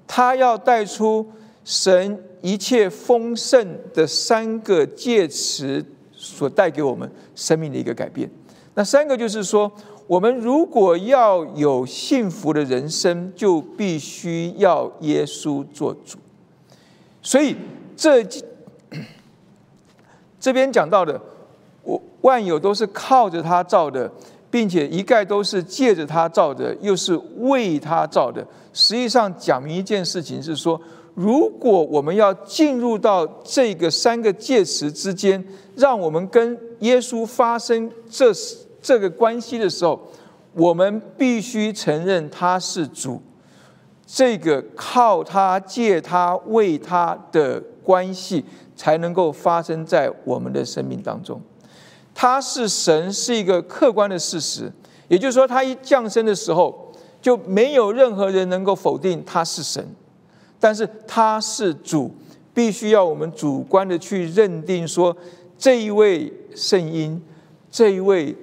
[0.06, 1.30] 他要带出
[1.64, 2.18] 神。
[2.44, 5.80] 一切丰盛的三个介词
[6.12, 8.28] 所带给我们生命的一个改变，
[8.74, 9.70] 那三个就是说，
[10.06, 16.18] 我们如果要有幸福的人生，就必须要耶稣做主。
[17.22, 17.56] 所以
[17.96, 18.24] 这
[20.38, 21.20] 这边讲到的，
[21.82, 24.10] 我万有都是靠着他造的，
[24.50, 28.46] 并且一概都是借着他造的，又是为他造的。
[28.72, 30.80] 实际上讲明一件事情是说。
[31.14, 35.44] 如果我们要进入到这个三个介词之间，
[35.76, 38.32] 让我们跟耶稣发生这
[38.82, 39.98] 这个关系的时候，
[40.54, 43.22] 我们必须承认他是主，
[44.04, 48.44] 这个靠他、借他、为他的关系
[48.76, 51.40] 才能够发生在我们的生命当中。
[52.14, 54.70] 他是神，是一个客观的事实，
[55.08, 56.92] 也就是说，他一降生的时候，
[57.22, 59.86] 就没有任何人能够否定他是神。
[60.60, 62.14] 但是他是主，
[62.52, 65.16] 必须要我们主观的去认定说，
[65.56, 67.20] 这一位圣婴，
[67.70, 68.36] 这一位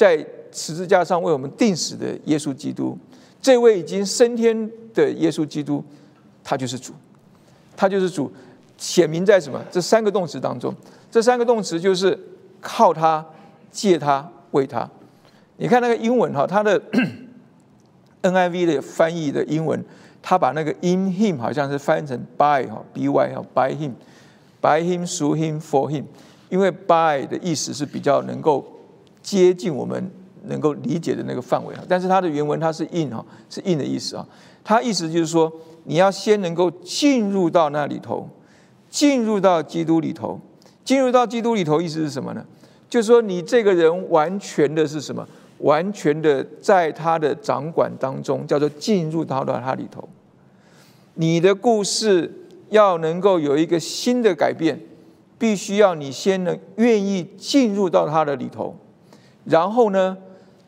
[0.00, 0.16] 在
[0.50, 2.96] 十字架上为我们定死的耶稣基督，
[3.42, 5.84] 这位已经升天的耶稣基督，
[6.42, 6.94] 他就是主，
[7.76, 8.32] 他就是主，
[8.78, 9.62] 显明在什么？
[9.70, 10.74] 这三个动词当中，
[11.10, 12.18] 这三个动词就是
[12.62, 13.22] 靠他、
[13.70, 14.88] 借他、为他。
[15.58, 16.80] 你看那个英文哈，它的
[18.22, 19.84] NIV 的翻译的英文。
[20.22, 26.04] 他把那个 in him 好像是翻译成 by 哈 by 哈 by him，by him through him for him，
[26.48, 28.79] 因为 by 的意思是比较能够
[29.22, 30.10] 接近我们
[30.44, 34.26] 能够理解的那个范围哈，但是它的原文它是 in 哈是 in 的意思啊，
[34.64, 35.52] 它意思就是说
[35.84, 38.28] 你要先能够进入到那里头，
[38.88, 40.40] 进入到基督里头，
[40.84, 42.44] 进入到基督里头意思是什么呢？
[42.88, 45.26] 就是说你这个人完全的是什么？
[45.58, 50.08] 完全的在他的掌管当中，叫做进入到到他里头。
[51.14, 52.32] 你的故事
[52.70, 54.80] 要能够有一个新的改变，
[55.38, 58.74] 必须要你先能愿意进入到他的里头，
[59.44, 60.16] 然后呢，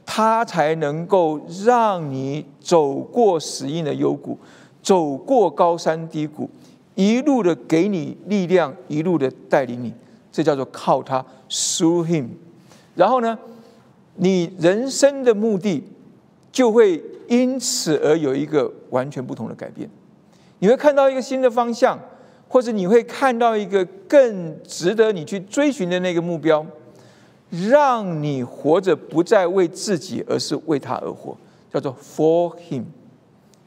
[0.05, 4.39] 他才能够让你走过死荫的幽谷，
[4.83, 6.49] 走过高山低谷，
[6.95, 9.93] 一路的给你力量，一路的带领你。
[10.31, 12.27] 这叫做靠他，through him。
[12.95, 13.39] 然后呢？
[14.17, 15.83] 你人生的目的
[16.53, 19.89] 就会因此而有一个完全不同的改变，
[20.59, 21.99] 你会看到一个新的方向，
[22.47, 26.65] 或者你会看到一个更值得你去追寻的那个目标，
[27.53, 31.37] 让你活着不再为自己，而是为他而活，
[31.73, 32.85] 叫做 For Him。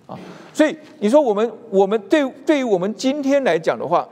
[0.08, 0.18] 啊。
[0.52, 4.08] 所以你说我们我们对对于我们今天来讲的话，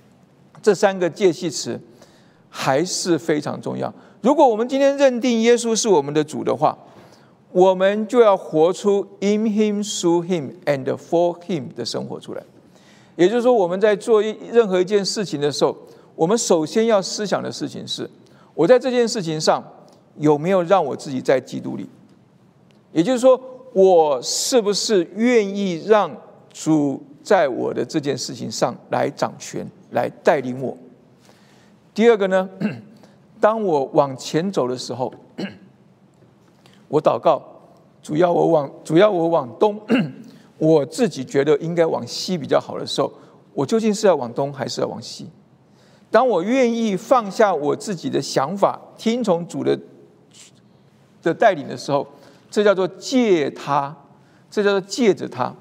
[0.60, 1.80] 这三个介系词
[2.48, 3.92] 还是非常重要。
[4.22, 6.76] 如果我们今天认定耶稣是我们的主的话，
[7.52, 12.42] 我们就要活出 in Him, through Him, and for Him 的生活出来。
[13.14, 15.76] 也就是说，我们在做任何一件事情的时候，
[16.14, 18.08] 我们首先要思想的事情是：
[18.54, 19.62] 我在这件事情上
[20.16, 21.88] 有没有让我自己在基督里？
[22.92, 23.40] 也就是说，
[23.72, 26.14] 我是不是愿意让
[26.52, 30.76] 主在我的这件事情上来掌权、来带领我？
[31.94, 32.48] 第二个呢，
[33.40, 35.12] 当我往前走的时候，
[36.88, 37.42] 我祷告，
[38.02, 39.80] 主要我往主要我往东。
[40.58, 43.12] 我自己觉得应该往西比较好的时候，
[43.52, 45.26] 我究竟是要往东还是要往西？
[46.12, 49.76] 当我愿意放下我自己的想法，听从主的
[51.22, 52.06] 的带领的时候，
[52.48, 53.92] 这叫做借他，
[54.48, 55.52] 这叫做借着他。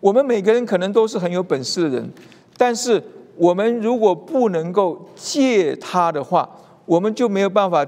[0.00, 2.10] 我们每个人可能都是很有本事的人，
[2.58, 3.02] 但是
[3.36, 6.46] 我们如果不能够借他的话，
[6.84, 7.86] 我们就没有办法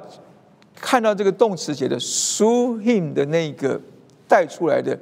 [0.76, 3.78] 看到这个动词写的 “sue him 的那个
[4.26, 4.98] 带出来的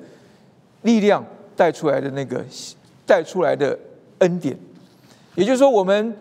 [0.83, 1.24] 力量。
[1.56, 2.42] 带出来的那个
[3.04, 3.78] 带出来的
[4.20, 4.56] 恩典，
[5.35, 6.16] 也就是说，我们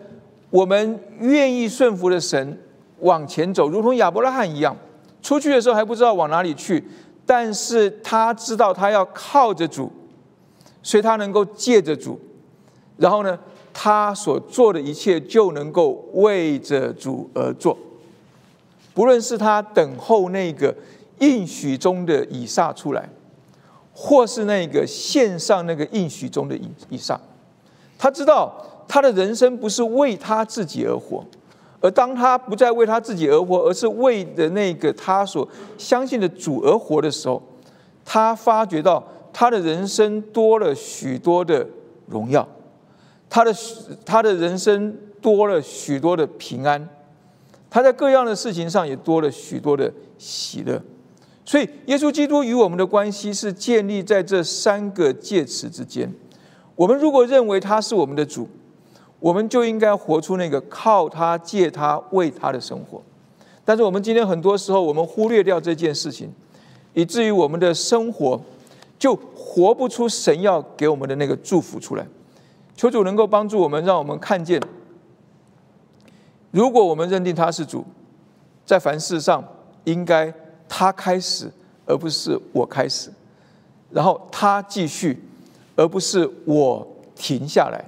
[0.50, 2.58] 我们愿意顺服的神
[2.98, 4.76] 往前走，如同亚伯拉罕一样，
[5.22, 6.84] 出去的时候还不知道往哪里去，
[7.24, 9.90] 但是他知道他要靠着主，
[10.82, 12.18] 所以他能够借着主，
[12.96, 13.38] 然后呢，
[13.72, 17.78] 他所做的一切就能够为着主而做，
[18.92, 20.74] 不论是他等候那个
[21.20, 23.08] 应许中的以撒出来。
[23.92, 27.20] 或是那个线上那个应许中的以以上，
[27.98, 28.54] 他知道
[28.92, 31.24] 他的人生不是为他自己而活，
[31.80, 35.48] 而当他不再为他自己而活，而是为的那个他所
[35.78, 37.40] 相信的主而活的时候，
[38.04, 41.64] 他发觉到他的人生多了许多的
[42.08, 42.48] 荣耀，
[43.28, 43.54] 他的
[44.04, 46.88] 他的人生多了许多的平安，
[47.70, 50.82] 他在各样的事情上也多了许多的喜乐。
[51.44, 56.12] 所以，耶稣基督与我们的关系是建立在这三个介词之间。
[56.74, 58.48] 我们如果认为他是我们的主，
[59.20, 63.00] 我们就应该活出那个靠他、借他、为他的生活。
[63.64, 66.32] 但是，我们今天很多时候，我们忽略掉这件事情，
[66.92, 68.40] 以至于我们的生活
[68.98, 72.04] 就活不出神要给我们的那个祝福出来。
[72.74, 74.60] 求主能够帮助我们，让我们看见，
[76.50, 77.84] 如果我们认定他是主，
[78.66, 79.44] 在凡事上
[79.84, 80.34] 应该。
[80.72, 81.50] 他开始，
[81.84, 83.10] 而不是我开始；
[83.90, 85.20] 然后他继续，
[85.74, 87.84] 而不是我停下来。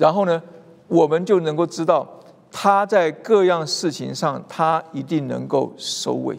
[0.00, 0.42] 然后呢，
[0.88, 2.08] 我们就能够知道
[2.50, 6.34] 他在各样事情上，他一定能够收尾，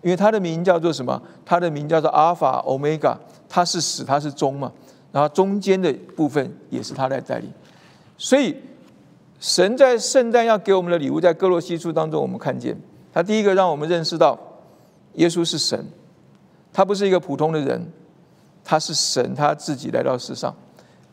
[0.00, 1.20] 因为他的名叫做什么？
[1.44, 4.70] 他的名叫做阿尔法、欧米伽，他是始，他是终嘛。
[5.10, 7.52] 然后中间的部分也是他在带领。
[8.16, 8.54] 所以，
[9.40, 12.76] 神在圣诞要给我们的礼物，在哥罗西书当中，我们看见
[13.12, 14.38] 他第一个让我们认识到。
[15.14, 15.84] 耶稣是神，
[16.72, 17.86] 他不是一个普通的人，
[18.64, 20.54] 他是神，他自己来到世上。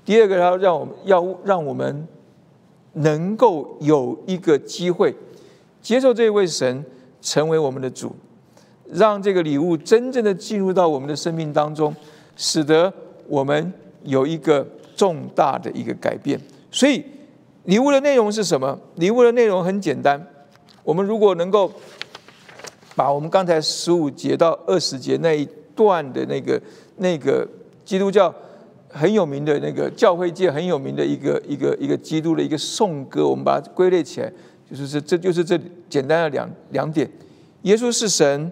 [0.04, 2.08] 第二个，他让我们要让我们
[2.94, 5.16] 能够有一个机会
[5.82, 6.84] 接受这位神
[7.22, 8.16] 成为我们的主，
[8.92, 11.96] 让这个礼物真正的进入到我们的生命当中，
[12.36, 12.92] 使得
[13.28, 16.40] 我们有一个重大的一个改变。
[16.72, 17.04] 所以，
[17.66, 18.80] 礼物的内容是什么？
[18.96, 20.28] 礼物的内容很简单，
[20.84, 21.72] 我们如果能够。
[22.94, 26.62] 把我们刚才十五节到二十节那一段的那个
[26.98, 27.48] 那个
[27.86, 28.32] 基督教
[28.92, 34.32] 很有名的那个教会界很有名的一个一个一个基督的一个颂歌，我们把它归类起来，
[34.70, 37.10] 就是这这就是这简单的两两点：
[37.64, 38.52] 耶稣是神，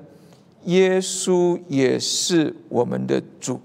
[0.66, 3.60] 耶稣也是我们的主。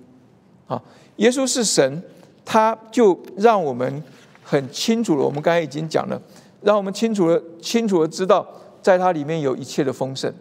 [0.66, 0.82] 啊，
[1.16, 2.02] 耶稣是神，
[2.44, 4.02] 他就让我们
[4.42, 5.24] 很清楚了。
[5.24, 6.20] 我们刚才已经讲了，
[6.62, 8.46] 让我们清楚了清楚的知道，
[8.82, 10.32] 在它里面有一切的丰盛。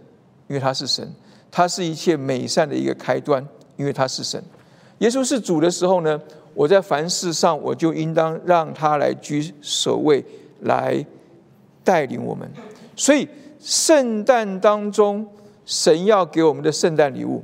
[0.47, 1.09] 因为他是神，
[1.49, 3.45] 他是一切美善的一个开端。
[3.75, 4.39] 因为他是神，
[5.03, 6.17] 耶稣是主的时候呢，
[6.53, 10.23] 我在凡事上我就应当让他来居首位，
[10.61, 11.05] 来
[11.83, 12.49] 带领我们。
[12.95, 13.27] 所以
[13.59, 15.27] 圣诞当中，
[15.65, 17.43] 神要给我们的圣诞礼物，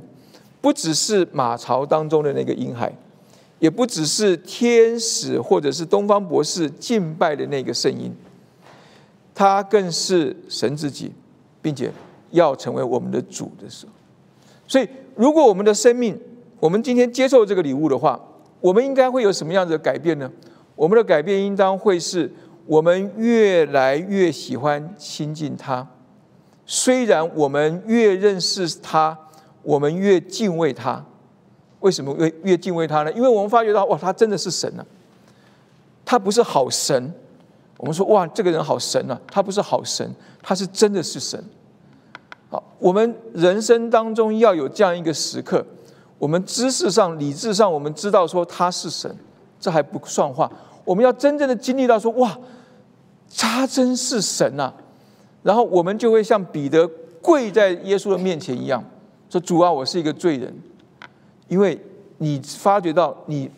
[0.62, 2.90] 不只是马槽当中的那个婴孩，
[3.58, 8.10] 也不只是天使或者是东方博士敬拜的那个圣婴，
[9.34, 11.12] 他更是神自己，
[11.60, 11.92] 并且。
[12.32, 13.92] 要成为我们的主的时候，
[14.68, 16.16] 所以如果我们的生命，
[16.60, 18.20] 我们今天接受这个礼物的话，
[18.60, 20.30] 我们应该会有什么样子的改变呢？
[20.76, 22.30] 我们的改变应当会是
[22.66, 25.86] 我们越来越喜欢亲近他。
[26.66, 29.18] 虽然我们越认识他，
[29.62, 31.04] 我们越敬畏他，
[31.80, 33.12] 为什么越越敬畏他呢？
[33.12, 34.84] 因为我们发觉到，哇，他真的是神啊！
[36.04, 37.12] 他不是好神。
[37.78, 39.18] 我们说，哇，这个人好神啊！
[39.30, 41.42] 他不是好神，他是真的是神。
[42.50, 45.64] 好，我们人生当中要有这样一个时刻，
[46.20, 49.10] 我们知识上、理智上，我们知道说他是神，
[49.58, 50.52] 这还不算话。
[50.84, 52.38] 我们要真正的经历到说，哇，
[53.34, 54.70] 他真是神呐！
[55.42, 56.86] 然后我们就会像彼得
[57.22, 58.84] 跪在耶稣的面前一样，
[59.30, 60.54] 说：“主啊，我是一个罪人。”
[61.48, 61.80] 因为
[62.18, 63.50] 你发觉到你，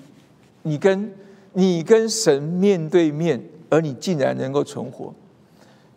[0.62, 1.12] 你跟
[1.54, 5.12] 你跟神面对面，而你竟然能够存活，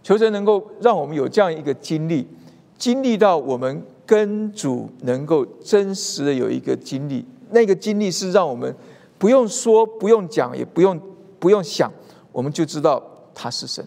[0.01, 2.27] 求神能够让我们有这样一个经历，
[2.75, 8.75] 经历到我们跟主能够真实的有一个经历，那个经历是让我们
[9.17, 10.99] 不用说、不用讲、也不用
[11.39, 11.91] 不用想，
[12.31, 13.01] 我们就知道
[13.33, 13.85] 他是神。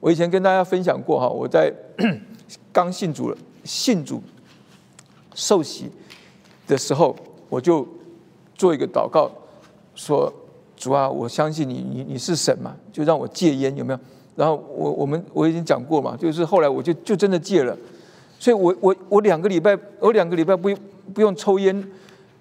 [0.00, 1.72] 我以前跟大家分享过哈，我在
[2.72, 4.22] 刚信主了、信主
[5.34, 5.90] 受洗
[6.66, 7.14] 的时候。
[7.50, 7.86] 我就
[8.56, 9.30] 做一个祷告，
[9.94, 10.32] 说
[10.76, 14.00] 主啊，我相信你，你你是神嘛，就让我戒烟，有没有？
[14.34, 17.76] 然后我我们我已经讲过嘛，就是后来我就就真的戒了，
[18.38, 20.70] 所以我我我两个礼拜，我两个礼拜不
[21.12, 21.90] 不用抽烟，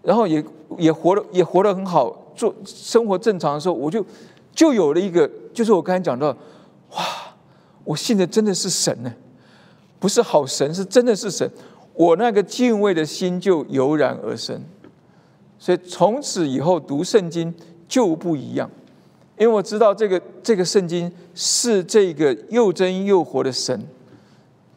[0.02, 0.44] 然后也
[0.78, 4.06] 也活得也活得很好，做生活正常的时候，我就
[4.54, 6.28] 就有了一个，就是我刚才讲到，
[6.92, 6.98] 哇，
[7.84, 9.14] 我信的真的是神呢，
[10.00, 11.50] 不是好神，是真的是神，
[11.94, 14.62] 我那个敬畏的心就油然而生。
[15.58, 17.54] 所以从此以后读圣经
[17.88, 18.70] 就不一样，
[19.38, 23.88] 因为我知道这个这个圣经是这个又真又活的神，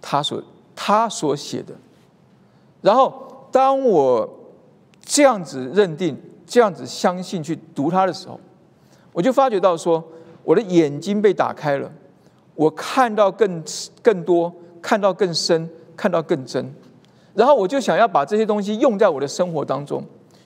[0.01, 0.41] 他所
[0.77, 1.75] 他所写的。
[2.81, 4.29] 然后当我
[5.03, 6.17] 这样子认定、
[6.47, 8.39] 这样子相信去读它的时候，
[9.13, 10.05] 我就发觉到说，
[10.45, 11.91] 我的眼睛被打开了，
[12.55, 13.65] 我看到更
[14.01, 16.73] 更多，看到更深，看到更真。
[17.35, 20.05] 然后我就想要把这些东西用在我的生活当中。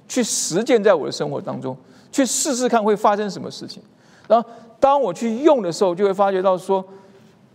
[0.08, 1.76] 去实践在我的生活当中，
[2.10, 3.80] 去试试看会发生什么事情。
[4.26, 4.48] 然后
[4.80, 6.84] 当我去用的时候，就会发觉到说，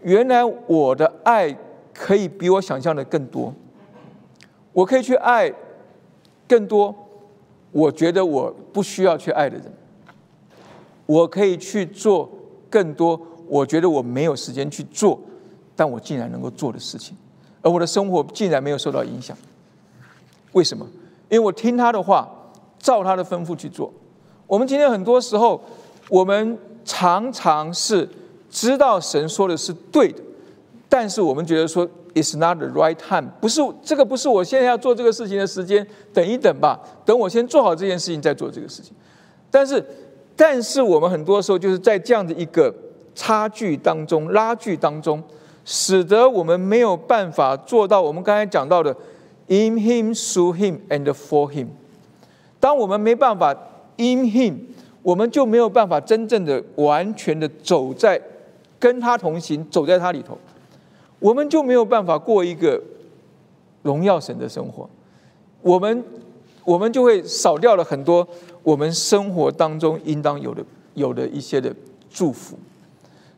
[0.03, 1.53] 原来我的爱
[1.97, 3.53] 可以比我想象的更多。
[4.73, 5.51] 我可以去爱
[6.47, 6.93] 更多，
[7.71, 9.73] 我觉得我不需要去爱的人。
[11.05, 12.29] 我可以去做
[12.69, 15.19] 更多，我觉得我没有时间去做，
[15.75, 17.15] 但我竟然能够做的事情，
[17.61, 19.35] 而我的生活竟然没有受到影响。
[20.51, 20.85] 为什么？
[21.29, 22.29] 因为我听他的话。
[22.77, 23.91] 照他的吩咐去做。
[24.45, 25.59] 我们今天很多时候，
[26.07, 28.07] 我们常常是
[28.47, 30.21] 知道神说的是对的，
[30.97, 38.93] 但是我们觉得说 "It's not the right time"，不是这个不是我现在要做这个事情的时间，等一等吧，等我先做好这件事情再做这个事情。
[39.51, 39.85] 但是，
[40.37, 42.73] 但是我们很多时候就是在这样的一个
[43.13, 45.21] 差距当中、拉锯当中，
[45.65, 48.95] 使得我们没有办法做到我们刚才讲到的
[49.47, 51.67] "In Him, through Him, and for Him"。
[52.61, 53.53] 当我们没办法
[53.97, 54.55] in him，
[55.03, 58.21] 我们就没有办法真正的、完全的走在
[58.79, 60.37] 跟他同行，走在他里头，
[61.25, 62.79] 我们就没有办法过一个
[63.81, 64.87] 荣耀神的生活。
[65.63, 66.03] 我们
[66.63, 68.27] 我们就会少掉了很多
[68.61, 70.63] 我们生活当中应当有的
[70.93, 71.73] 有的一些的
[72.11, 72.55] 祝福。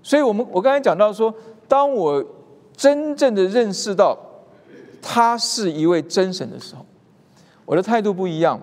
[0.04, 1.34] 所以，我们我刚才讲到说，
[1.66, 2.22] 当我
[2.76, 4.18] 真正的认识到
[5.02, 6.86] 他是一位真神的时候，
[7.66, 8.60] 我的态度不一样。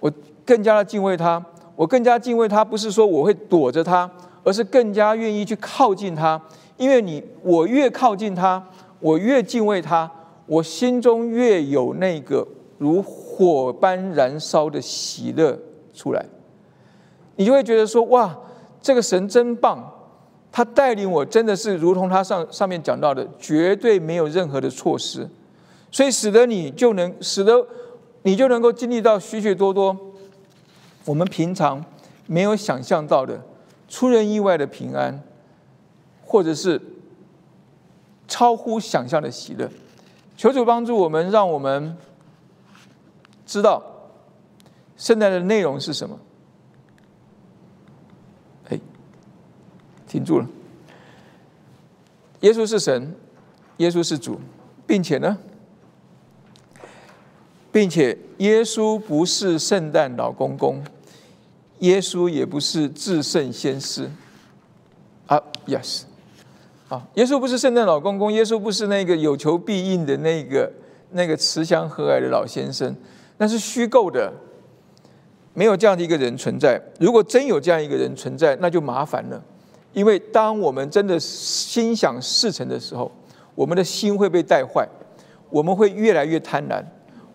[0.00, 0.12] 我
[0.44, 1.40] 更加的敬畏他，
[1.76, 4.10] 我更加敬畏他，不是说我会躲着他，
[4.42, 6.40] 而是更加愿意去靠近他。
[6.80, 8.66] 因为你，我越靠近他，
[8.98, 10.10] 我越敬畏他，
[10.46, 15.56] 我心中越有那个如火般燃烧的喜乐
[15.92, 16.24] 出来。
[17.36, 18.36] 你就会觉得说：哇，
[18.80, 19.92] 这个神真棒！
[20.50, 25.28] 他带领我，真的是如同他上上面讲到的，绝对没有任何的措施，
[25.90, 27.66] 所以使得你就能使得。
[28.22, 29.96] 你就能够经历到许许多多
[31.06, 31.82] 我们平常
[32.26, 33.42] 没有想象到的
[33.88, 35.22] 出人意外的平安，
[36.30, 36.80] 或者是
[38.28, 39.68] 超乎想象的喜乐。
[40.36, 41.96] 求主帮助我们，让我们
[43.44, 43.82] 知道
[44.96, 46.16] 圣诞的内容是什么。
[48.68, 48.78] 哎，
[50.06, 50.46] 停住了。
[52.42, 53.12] 耶稣是神，
[53.78, 54.40] 耶稣是主，
[54.86, 55.36] 并且呢？
[57.72, 60.84] 并且，耶稣不是圣诞老公公，
[61.80, 64.08] 耶稣也不是至圣先师。
[65.26, 66.02] 啊，yes，
[66.90, 70.70] 啊，耶稣不是圣诞老公公，耶稣不是那个有求必应的那个
[71.12, 72.94] 那个慈祥和蔼的老先生，
[73.38, 74.32] 那是虚构的，
[75.54, 76.80] 没有这样的一个人存在。
[76.98, 79.40] 如果真有这样一个人存在，那就麻烦了，
[79.92, 83.10] 因为当我们真的心想事成的时候，
[83.54, 84.84] 我们的心会被带坏，
[85.48, 86.82] 我们会越来越贪婪。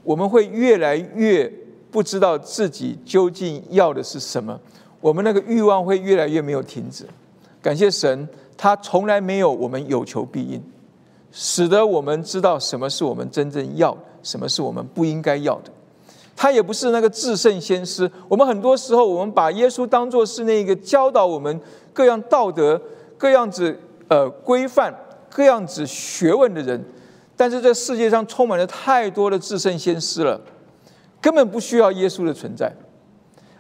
[0.04, 1.52] 我们会越来越
[1.90, 4.60] 不知道自己究竟要的是什么，
[5.02, 7.08] 我们那个欲望会越来越没有停止。
[7.60, 10.62] 感谢神，他从来没有我们有求必应，
[11.32, 15.72] 使得我们知道什么是我们真正要，什么是我们不应该要的。
[16.36, 18.10] 他也不是那个至圣先师。
[18.28, 21.60] 我们很多时候，我们把耶稣当作是那个教导我们
[21.94, 22.82] 各样道德、
[23.18, 24.94] 各样子呃规范、
[25.30, 26.84] 各样子学问的人。
[27.38, 30.40] 但是这世界上充满了太多的至圣先师了。
[31.22, 32.72] 根本不需要耶稣的存在，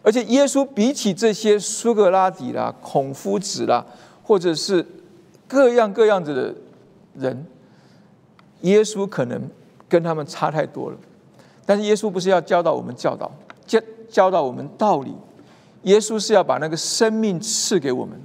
[0.03, 3.83] 而且耶稣比起这些苏格拉底啦、孔夫子啦，
[4.25, 4.85] 或者是
[5.47, 6.55] 各样各样子的
[7.13, 7.45] 人，
[8.61, 9.41] 耶稣可能
[9.87, 10.97] 跟他们差太多了。
[11.65, 13.31] 但是耶稣不是要教导我们教导
[13.65, 15.13] 教教导我们道理，
[15.83, 18.19] 耶稣是要把那个生命赐给我们，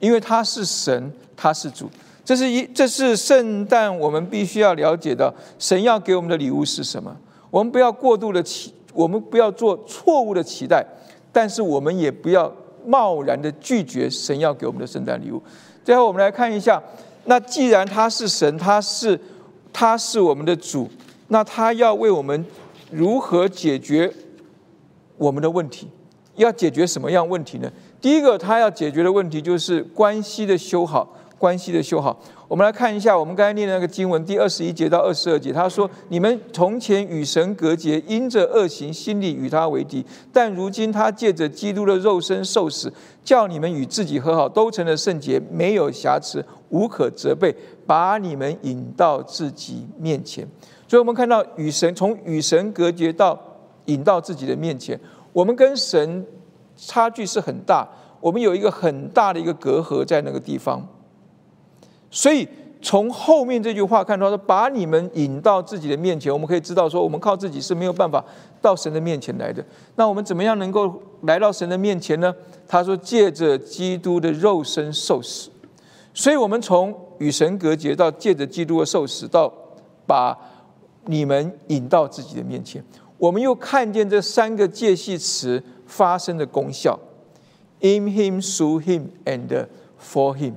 [0.00, 1.88] 因为他是神，他是主。
[2.24, 7.16] 这是一，这是圣诞，我们必须要了解到，神要给我们的礼物是什么。
[7.50, 8.72] 我们不要过度的期。
[8.94, 10.84] 我们不要做错误的期待，
[11.32, 12.52] 但是我们也不要
[12.86, 15.42] 贸然的拒绝神要给我们的圣诞礼物。
[15.84, 16.82] 最后，我们来看一下，
[17.24, 19.18] 那既然他是神，他是
[19.72, 20.88] 他是我们的主，
[21.28, 22.44] 那他要为我们
[22.90, 24.12] 如何解决
[25.16, 25.88] 我们的问题？
[26.36, 27.70] 要解决什么样问题呢？
[28.00, 32.16] 第一个，他要解决的问题就是关系的修好，关系的修好。
[32.46, 42.92] 我们来看一下，我们刚才念的那个经文，第二十一节到二十二节，他说：“你们从前与神隔绝，因着恶行，心里与他为敌；但如今他借着基督的肉身受死，
[43.24, 47.52] 叫你们与自己和好，都成了圣洁，没有瑕疵，无可责备，
[47.84, 50.46] 把你们引到自己面前。”
[50.86, 53.36] 所以，我们看到与神从与神隔绝到
[53.86, 54.96] 引到自己的面前，
[55.32, 56.24] 我们跟神
[56.76, 57.88] 差距是很大，
[58.20, 60.86] 我们有一个很大的一个隔阂在那个地方。
[62.14, 62.46] 所以
[62.82, 68.22] 从后面这句话看到说，把你们引到自己的面前，我们可以知道说，我们靠自己是没有办法
[68.60, 69.64] 到神的面前来的。
[69.96, 72.34] 那我们怎么样能够来到神的面前呢？
[72.68, 75.48] 他说，借着基督的肉身受死。
[76.12, 79.50] 所以，我们从与神隔绝到借着基督的受死，到
[80.06, 80.36] 把
[81.06, 82.84] 你们引到自己的面前，
[83.16, 86.98] 我们又看见这三个介系词发生的功效
[87.80, 89.66] ：in him, through him, and
[89.98, 90.52] for him。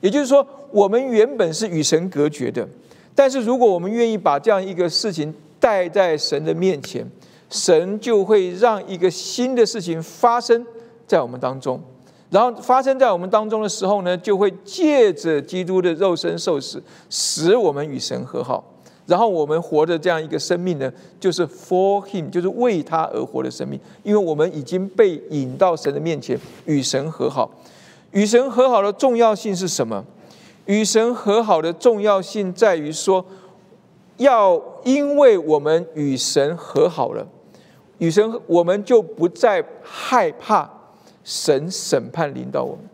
[0.00, 0.46] 也就是说。
[0.72, 2.66] 我们原本是与神隔绝的，
[3.14, 7.06] 但是如果我们愿意把这样一个事情带在神的面前，
[7.50, 10.66] 神就会让一个新的事情发生
[11.06, 11.80] 在我们当中。
[12.30, 18.64] 然后发生在我们当中的时候呢，就会借着基督的肉身受死，使我们与神和好。
[19.04, 23.78] 然后我们活的这样一个生命呢，就是 for him，就是为他而活的生命。
[24.02, 27.50] 因为我们已经被引到神的面前，与神和好。
[28.12, 30.02] 与神和好的重要性是什么？
[30.66, 33.24] 与神和好的重要性在于说，
[34.18, 37.26] 要因为我们与神和好了，
[37.98, 40.70] 与神我们就不再害怕
[41.24, 42.84] 神审判领导我们，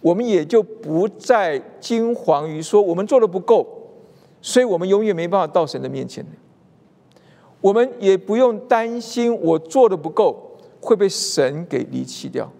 [0.00, 3.66] 我们也就不再惊惶于说我们做的不够，
[4.40, 6.24] 所以我们永远没办法到神的面前。
[7.60, 12.50] 我们也不用担心我做的不够会被神给离弃掉。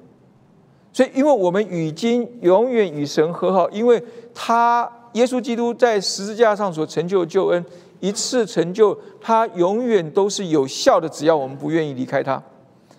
[0.93, 4.03] 所以，因为我们已经永远与神和好，因为
[4.35, 7.65] 他耶稣基督在十字架上所成就的救恩，
[8.01, 11.09] 一次成就，他永远都是有效的。
[11.09, 12.43] 只要我们不愿意离开他，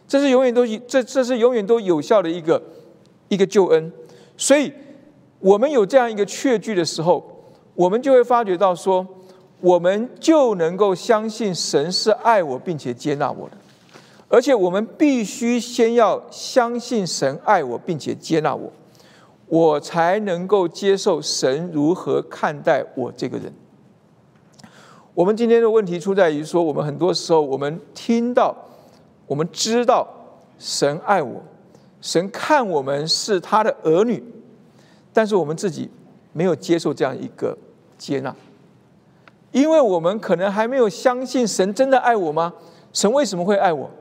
[0.08, 2.62] 这是永远都这这是永远都有效的一个
[3.28, 3.92] 一个救恩。
[4.36, 4.74] 所以，
[5.40, 7.24] 我们有这样一个确据的时候，
[7.76, 9.06] 我们就会发觉到说，
[9.62, 13.58] 我们就能够相信神是爱我并且接纳我的。
[14.34, 18.72] 而且我们必须先要相信神爱我，并且接纳我，
[19.46, 23.54] 我才能够接受神如何看待我这个人。
[25.14, 28.56] 我们今天的问题出在于说，我们很多时候我们听到、
[29.28, 30.08] 我们知道
[30.58, 31.40] 神爱我，
[32.02, 34.24] 神看我们是他的儿女，
[35.14, 35.88] 但是我们自己
[36.32, 37.56] 没有接受这样一个
[38.00, 38.36] 接纳，
[39.52, 42.52] 因为我们可能还没有相信神真的爱我吗？
[42.92, 43.92] 神为什么会爱我？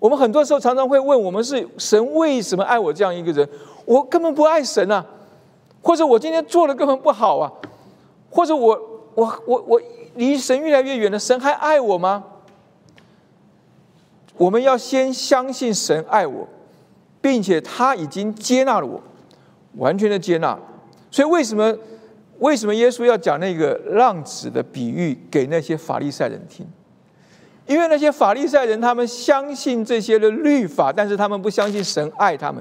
[0.00, 3.48] 我们很多时候常常会问：我们是神为什么爱我这样一个人？
[3.84, 5.04] 我根本不爱神啊，
[5.82, 7.52] 或者我今天做的根本不好啊，
[8.30, 8.80] 或者我
[9.14, 9.80] 我我我
[10.14, 12.24] 离神越来越远了，神还爱我吗？
[14.38, 16.48] 我们要先相信神爱我，
[17.20, 19.00] 并且他已经接纳了我，
[19.76, 20.58] 完全的接纳。
[21.10, 21.76] 所以为什么
[22.38, 26.66] 为什么耶稣要讲那个浪子的比喻给那些法利赛人听？
[27.70, 32.60] 因为那些法利赛人，他们相信这些的律法，但是他们不相信神爱他们，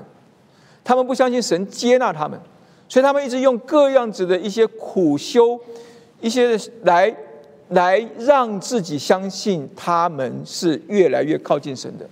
[0.84, 2.39] 他们不相信神接纳他们，
[2.88, 5.60] 所以他们一直用各样子的一些苦修，
[6.22, 7.12] 一些来
[7.70, 12.07] 来让自己相信他们是越来越靠近神的。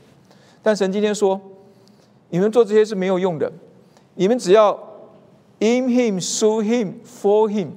[0.63, 1.39] 但神今天说，
[2.29, 3.51] 你们做这些是没有用的，
[4.15, 4.73] 你们只要
[5.59, 7.67] in Him, through Him, for Him，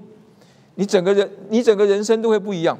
[0.76, 2.78] 你整个人，你整个人生都会不一样。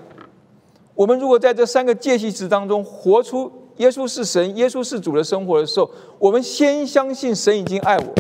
[1.01, 8.15] 我们如果在这三个介系词当中活出耶稣是神、耶稣是主的生活的时候，我们先相信神已经爱我，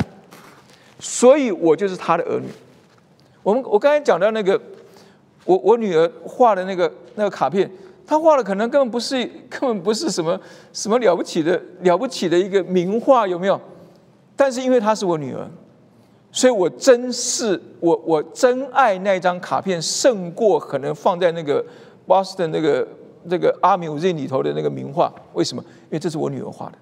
[0.98, 2.48] 所以我就是他的儿女。
[3.42, 4.58] 我们我刚才讲到那个，
[5.44, 7.70] 我我女儿画的那个那个卡片，
[8.06, 10.40] 她画的可能根本不是根本不是什么
[10.72, 13.60] 什么了不起的了不起的一个名画，有没有？
[14.34, 15.46] 但是因为她是我女儿，
[16.32, 21.62] 所以我珍视我我真爱那张卡片，胜过可能放在那个。
[22.06, 22.86] Boston 那个
[23.24, 25.62] 那个阿米乌瑞里头的那个名画，为什么？
[25.62, 26.72] 因为这是我女儿画的。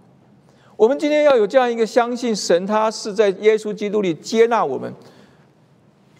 [0.76, 4.94] 我们今天要有这样一个相信神，他是在耶稣基督里接纳我们，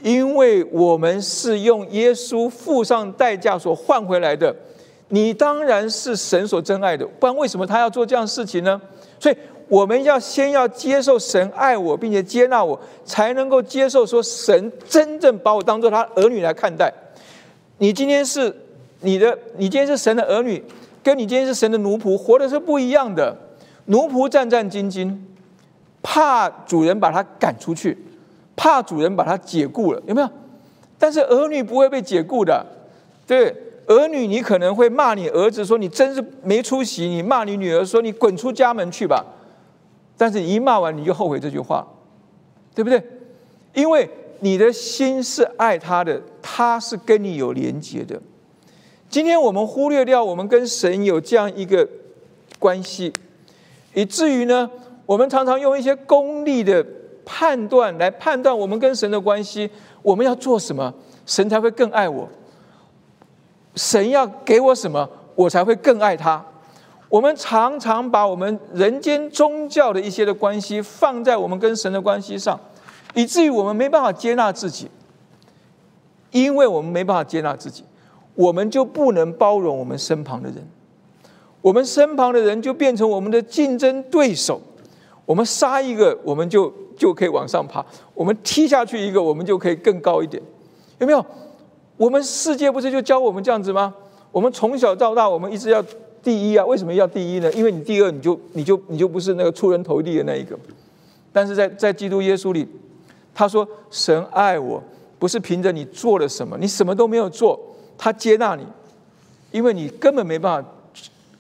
[0.03, 4.53] 因为我们是用耶稣付上代价所换回来的。
[5.11, 8.81] 你当然是神所真爱的，不然为什么他要做这样事情呢？
[9.21, 9.37] 所以
[9.69, 16.93] 我们要先要接受神爱我，并且接纳我，才能够接受说神真正把我当做他儿女来看待。
[17.79, 18.53] 你今天是。
[19.01, 20.63] 你的，你今天是神的儿女，
[21.03, 23.37] 跟你今天是神的奴仆，活的是不一样的。
[23.87, 25.17] 奴仆战战兢兢，
[26.03, 27.97] 怕主人把他赶出去，
[28.57, 30.29] 怕主人把他解雇了，有没有？
[30.99, 32.67] 但是儿女不会被解雇的，
[33.27, 33.55] 对
[33.87, 39.25] 儿女，你可能会骂你儿子说你真是没出息，你骂你女儿说你滚出家门去吧。
[40.17, 41.87] 但是一骂完你就后悔这句话，
[42.75, 43.03] 对不对？
[43.73, 48.21] 因为你的心是爱他的，他是跟你有连结的。
[49.09, 51.89] 今天我们忽略掉我们跟神有这样一个
[52.59, 53.13] 关系，
[53.95, 54.71] 以至于呢，
[55.07, 56.85] 我们常常用一些功利的
[57.25, 59.71] 判断来判断我们跟神的关系。
[60.03, 60.93] 我们要做什么，
[61.27, 62.29] 神才会更爱我？
[63.75, 66.45] 神要给我什么，我才会更爱他？
[67.09, 72.59] 我们常常把我们人间宗教的一些的关系放在我们跟神的关系上，
[73.15, 74.91] 以至于我们没办法接纳自己，
[76.31, 77.85] 因为我们没办法接纳自己。
[78.39, 80.65] 我们就不能包容我们身旁的人，
[81.61, 84.61] 我们身旁的人就变成我们的竞争对手。
[85.27, 87.85] 我们杀一个，我们就就可以往上爬；
[88.15, 90.41] 我们踢下去一个，我们就可以更高一点。
[91.01, 91.27] 有没有？
[91.97, 93.93] 我们世界不是就教我们这样子吗？
[94.31, 95.85] 我们从小到大，我们一直要
[96.23, 96.65] 第一啊！
[96.65, 97.53] 为什么要第一呢？
[97.55, 100.57] 因为你第二，你就你就你就不是那个出人头地的那一个。
[101.33, 102.69] 但是在在基督耶稣里，
[103.35, 104.81] 他说：“神爱我，
[105.19, 107.59] 不是凭着你做了什么，你什么都没有做。”
[107.99, 108.65] 他接纳你，
[109.51, 110.71] 因为你根本没办法，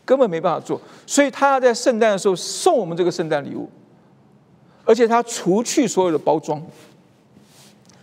[0.04, 3.70] 根本没办法做，所以他要在圣诞的时候送我们这个圣诞礼物，
[4.84, 6.61] 而且他除去所有的包装，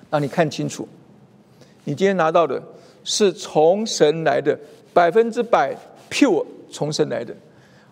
[0.10, 0.88] 让你看清楚，
[1.84, 2.64] 你今天拿到的
[3.04, 4.58] 是从神来的，
[4.94, 5.76] 百分之百
[6.10, 7.36] pure 从神来的，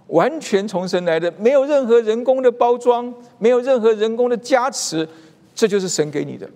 [0.08, 5.08] 完全从神来的，没有任何人工的包装，没有任何人工的加持，
[5.54, 6.50] 这就是神给你的。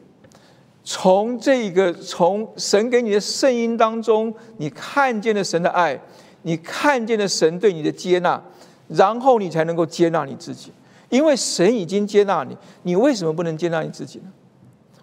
[0.90, 6.00] 从这个从神给你的圣音当中，你看见了神的爱，
[6.44, 8.42] 你看见了神对你的接纳，
[8.88, 10.72] 然后你才能够接纳你自己。
[11.10, 14.32] 因为神已经接纳你，你为什么不能接纳你自己呢？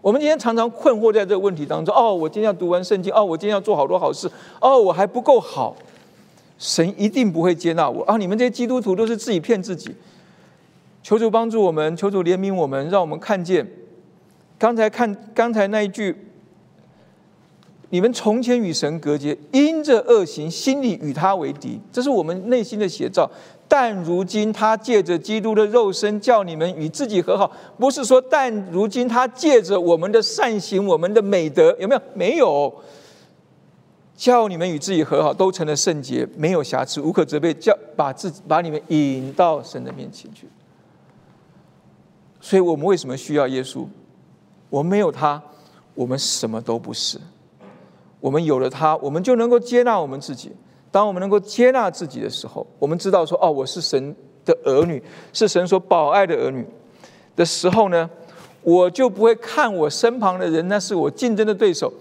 [0.00, 1.94] 我们今天常常困惑在这个问题当中。
[1.94, 4.26] 哦，我今天要读完圣经，哦，我今天要做好多好事，
[4.62, 5.76] 哦，我还不够好，
[6.58, 8.16] 神一定不会接纳我啊！
[8.16, 9.94] 你们这些基督徒都是自己骗自己。
[11.02, 13.70] 求主帮助我们，求主怜悯我们，让我们看见。
[14.58, 16.16] 刚才看刚才那一句，
[17.90, 23.30] 你们从前与神隔绝，因着恶行，心里与他为敌，这是我们内心的写照。
[23.66, 32.02] 但如今他借着基督的肉身，叫你们与自己和好，不是说但如今他借着我们的善行、我们的美德，有没有？
[32.14, 32.72] 没有，
[34.16, 40.46] 叫你们与自己和好，都成了圣洁，没有瑕疵，无可责备，叫把自己把你们引到神的面前去。
[42.40, 43.86] 所以我们为什么需要耶稣？
[44.74, 45.40] 我们没有他，
[45.94, 47.16] 我们什么都不是。
[48.18, 50.50] 我们有了他，我们就能够接纳我们自己。
[50.90, 55.00] 当我们能够接纳自己的时候，我们知道说：“哦，我是神的儿女，
[55.32, 56.66] 是神所保爱的儿女。”
[57.36, 58.10] 的时候呢，
[58.62, 61.92] 我就不会看我身旁的人那是我竞争的对手，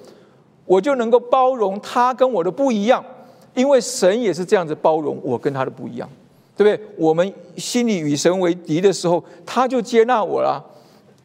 [0.66, 3.06] 我就能够包容他跟我的不一样，
[3.54, 6.10] 因为神也是这样子包容我跟他的不一样，
[6.58, 6.88] 对不对？
[6.98, 10.72] 我们心里与神为敌的时候，他就接纳我了。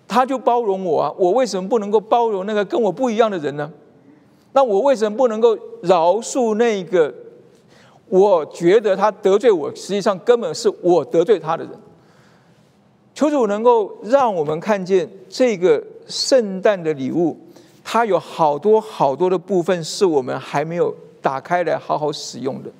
[0.08, 1.12] 他就包容我啊！
[1.18, 3.70] 我为什么不能够包容那个跟我不一样的人呢？
[4.52, 7.14] 那我为什么不能够饶恕那个
[8.08, 11.72] 我觉得他得罪我，实际上根本是我得罪他的人？
[13.14, 17.36] 求主能够让我们看见这个圣诞的礼物，
[17.84, 22.70] 它有好多好多的部分是我们还没有打开来好好使用的。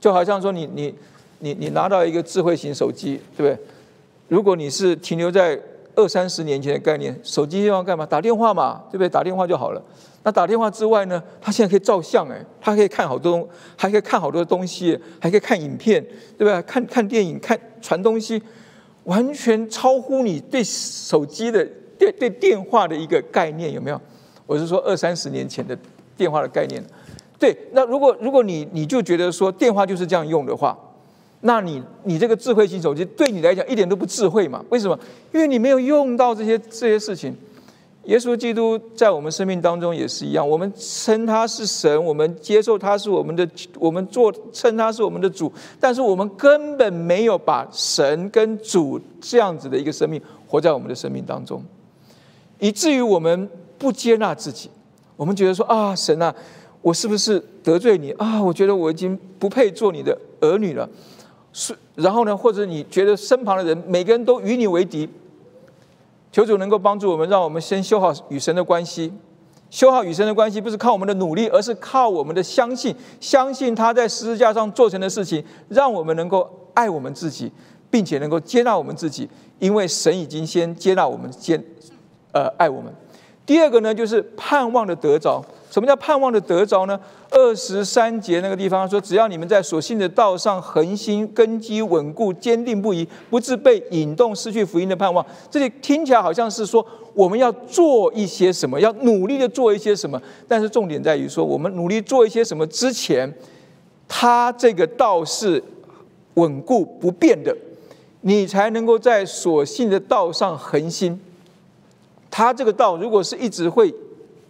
[0.00, 0.94] 就好像说你你
[1.40, 3.58] 你你拿到一个智慧型手机，对不对？
[4.28, 5.60] 如果你是停留在
[5.94, 8.06] 二三十年前的概念，手机要干嘛？
[8.06, 9.08] 打电话嘛，对不对？
[9.08, 9.82] 打电话就好了。
[10.22, 11.22] 那打电话之外呢？
[11.40, 16.04] 它现在可以照相，哎，它可以看好多，还可以看好多东西，还可以看影片，
[16.36, 16.60] 对吧？
[16.62, 18.42] 看看电影，看传东西，
[19.04, 21.66] 完全超乎你对手机的、
[21.98, 23.98] 对对电话的一个概念，有没有？
[24.46, 25.76] 我是说二三十年前的
[26.16, 26.84] 电话的概念。
[27.38, 30.78] 对，那如果如果你你就觉得说电话就是这样用的话，
[31.42, 34.64] 那你你这个智慧型手机对你来讲一点都不智慧嘛？
[34.68, 34.98] 为什么？
[35.32, 37.34] 因为你没有用到这些这些事情。
[38.04, 43.46] 耶稣基督在我们生命当中也是一样，我们称他是神，我们接受他是我们的，
[43.78, 51.62] 我们做称他是我们的主，但是我们根本没有把神跟主这样子的一个生命活在我们的生命当中，
[52.58, 54.70] 以至于我们不接纳自己，
[55.14, 56.34] 我们觉得说啊，神啊，
[56.80, 58.42] 我是不是得罪你啊？
[58.42, 60.88] 我觉得我已经不配做你的儿女了，
[61.52, 65.08] 是，然后呢，或者你觉得身旁的人每个人都与你为敌。
[66.32, 69.12] 求主能够帮助我们，让我们先修好与神的关系。
[69.68, 72.94] 修好与神的关系，不是靠我们的努力，而是靠我们的相信。
[73.20, 77.50] 相信他在十字架上做成的事情，让我们能够爱我们自己，
[77.90, 79.28] 并且能够接纳我们自己，
[79.58, 81.62] 因为神已经先接纳我们，先
[82.32, 82.92] 呃爱我们。
[83.50, 85.44] 第二个呢，就是盼望的得着。
[85.72, 86.96] 什么叫盼望的得着呢？
[87.32, 95.26] 二十三节那个地方说，只要你们在所信的道上恒心、根基稳固、坚定不移，不致被引动失去福音的盼望。
[95.50, 100.22] 这里听起来好像是说我们要做一些什么，要努力的做一些什么。
[100.46, 103.34] 但是重点在于说，我们努力做一些什么之前，
[104.06, 105.60] 他这个道是
[106.34, 107.52] 稳固不变的，
[108.20, 111.20] 你才能够在所信的道上恒心。
[112.30, 113.94] 他这个道如果是一直会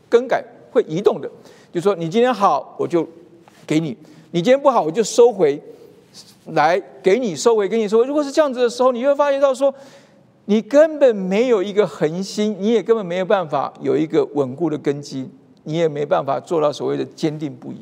[0.09, 0.45] 更改。
[0.73, 1.29] 会移动的，
[1.73, 3.05] 就说你今天好，我就
[3.67, 3.93] 给你；
[4.31, 5.61] 你今天不好，我就收回
[6.47, 8.05] 来给你收回给你收。
[8.05, 9.75] 如果是这样子的时候，你会发现到说，
[10.45, 15.29] 你根本没有一个恒心，你也根本没有办法有一个稳固的根基，
[15.65, 17.79] 你也没办法做到所谓的坚定不移，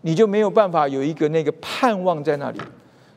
[0.00, 2.58] 你就没有办法有一个那个盼望在那里。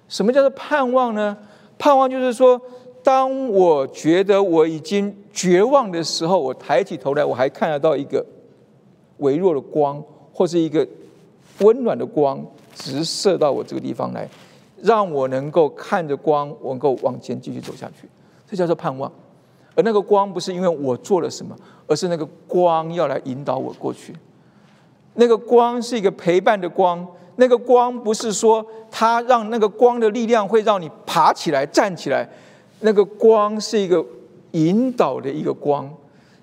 [0.07, 1.35] 什么叫做盼望呢？
[1.79, 2.61] 盼望就是说，
[3.05, 8.25] 当我觉得我已经绝望的时候，我抬起头来，我还看得到一个。
[9.19, 10.03] 微弱的光，
[10.33, 10.85] 或是一个
[11.59, 12.43] 温暖的光，
[12.73, 14.27] 直射到我这个地方来，
[14.81, 18.09] 让我能够看着光，能够往前继续走下去。
[18.45, 19.09] 这叫做盼望。
[19.73, 21.55] 而那个光不是因为我做了什么，
[21.87, 24.13] 而是那个光要来引导我过去。
[25.13, 32.27] 那个光是一个陪伴的光，那个光不是说它让那个光的力量会让你爬起来站起来，
[32.79, 34.05] 那个光是一个
[34.51, 35.91] 引导的一个光，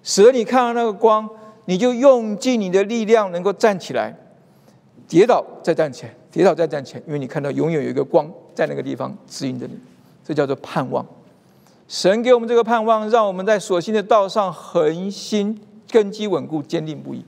[0.02, 1.28] 使得你看到那个光。
[1.66, 4.12] 你就用尽你的力量，能够站起来，
[5.06, 9.78] 跌倒再站起来，跌倒再站起来，因为你看到永远有一个光在那个地方指引着你，
[10.24, 11.06] 这叫做盼望。
[11.86, 15.56] 神给我们这个盼望，让我们在所信的道上恒心、
[15.88, 17.24] 根基稳固、坚定不移。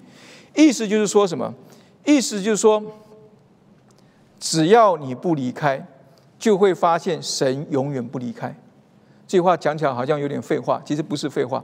[0.57, 1.55] 意思就是说什么？
[2.05, 2.83] 意思就是说，
[4.41, 5.87] 只要你不离开，
[6.41, 8.53] 就会发现神永远不离开。
[9.35, 11.61] 这句话讲起来好像有点废话，其实不是废话。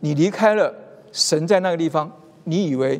[0.00, 0.74] 你离开了。
[1.12, 2.10] 神在那个地方，
[2.44, 2.98] 你以为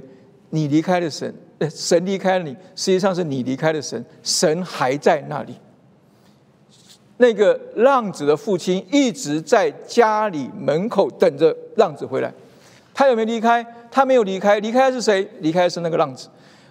[0.50, 1.34] 你离开了神，
[1.70, 5.54] 神离开了你，实际上是你离开了神，神还在那里。
[7.16, 12.30] 那个浪子的父亲一直在家里门口等着浪子回来，
[12.92, 13.66] 他有没有离开？
[13.90, 15.26] 他没有离开，离开是谁？
[15.40, 16.28] 离开是那个浪子，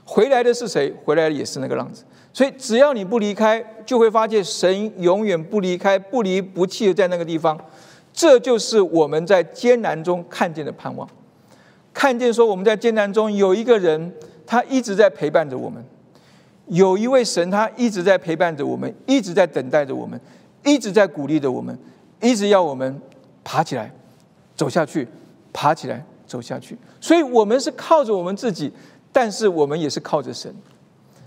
[0.09, 0.91] 回来的是谁？
[1.03, 2.05] 回来的也是那个浪子。
[2.31, 7.59] 所以只要你不离开，就会发现神永远不离开，不离不弃的在那个地方。
[8.13, 11.07] 这就是我们在艰难中看见的盼望。
[11.93, 14.13] 看见说我们在艰难中有一个人，
[14.45, 15.83] 他一直在陪伴着我们；
[16.67, 20.19] 有一位神，他一直在陪伴着我们，一直在等待着我们，
[20.63, 21.77] 一直在鼓励着我们，
[22.21, 23.01] 一直要我们
[23.43, 23.91] 爬起来，
[24.55, 25.07] 走下去，
[25.51, 26.77] 爬起来，走下去。
[27.01, 28.71] 所以，我们是靠着我们自己，
[29.17, 30.53] 但是我们也是靠着神。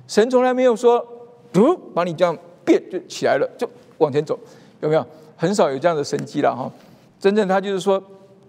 [0.06, 1.04] 神从来没有说
[1.52, 3.68] “嘟把你这样变就起来了，就
[3.98, 4.38] 往前走”，
[4.80, 5.04] 有没有？
[5.36, 6.70] 很少有这样的神迹了哈。
[7.18, 8.00] 真正他就是说，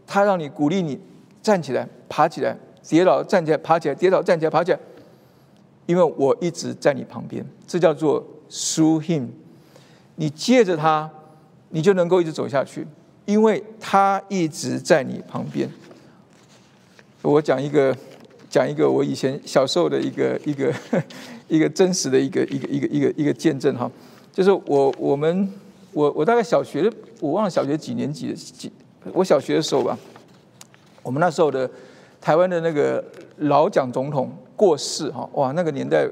[0.05, 0.99] 他让你鼓励你
[1.41, 1.89] 站起来。
[2.07, 2.55] 爬起来，
[2.87, 4.79] 跌倒站起来，爬起来，跌倒站起来，爬起来。
[5.87, 9.29] 因为我一直在你旁边，这叫做 through him。
[10.17, 11.09] 你借着他，
[11.69, 12.85] 你就能够一直走下去，
[13.25, 15.67] 因为他一直在你旁边。
[17.23, 17.97] 我讲一个，
[18.51, 20.71] 讲一个我以前小时候的一个一个
[21.49, 23.89] 一个真实的一个一个一个一个一个见证哈，
[24.31, 25.51] 就是我我们
[25.93, 28.71] 我我大概小学我忘了小学几年级几
[29.13, 29.97] 我小学的时候吧，
[31.01, 31.67] 我们那时候的。
[32.23, 33.03] 台湾的那个
[33.37, 36.07] 老蒋总统过世哈，哇，那个年代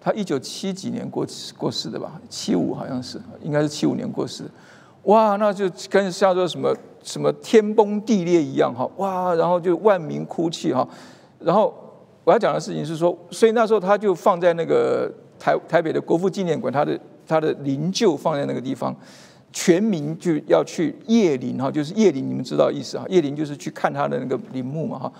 [0.00, 1.26] 他一九七几年过
[1.58, 4.44] 过世的吧，七五好像是，应该是七五年过世，
[5.02, 10.88] 哇，那就跟像说什么什么天崩地裂一样哈，哇，然后就万民哭泣哈，
[11.40, 11.74] 然后
[12.24, 18.94] 我要讲的事情是说，所以那时候他就放在那个台台北的国父纪念馆，他的他的灵柩放在那个地方。
[19.52, 23.04] 全民就要去谒陵哈，就是谒陵，你们知道意思哈？
[23.08, 25.12] 谒陵就是去看他的那个陵墓嘛哈。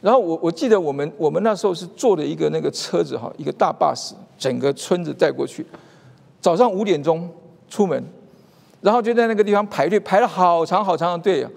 [0.00, 5.66] 然后我我记得我们我们那时候是坐的一个那个车子哈，一个大巴士，整个村子带过去。
[6.40, 7.28] 早上五点钟
[7.68, 8.00] 出门，
[8.80, 11.50] 然后就在那个地方排队，排了好长好长的队啊，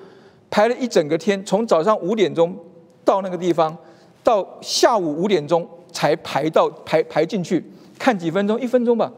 [0.49, 2.57] 排了一整个天，从早上五点钟
[3.03, 3.78] 到那个地方，
[4.26, 7.63] 到下午五点钟才排到排排进去，
[7.97, 9.09] 看几分钟，一分钟吧。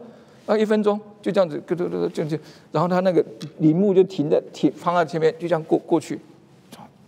[0.46, 2.38] 啊，一分钟就这样子，咯咯咯，就就，
[2.72, 3.22] 然后他那个
[3.58, 6.18] 铃木就停在停放在前面，就这样过过去，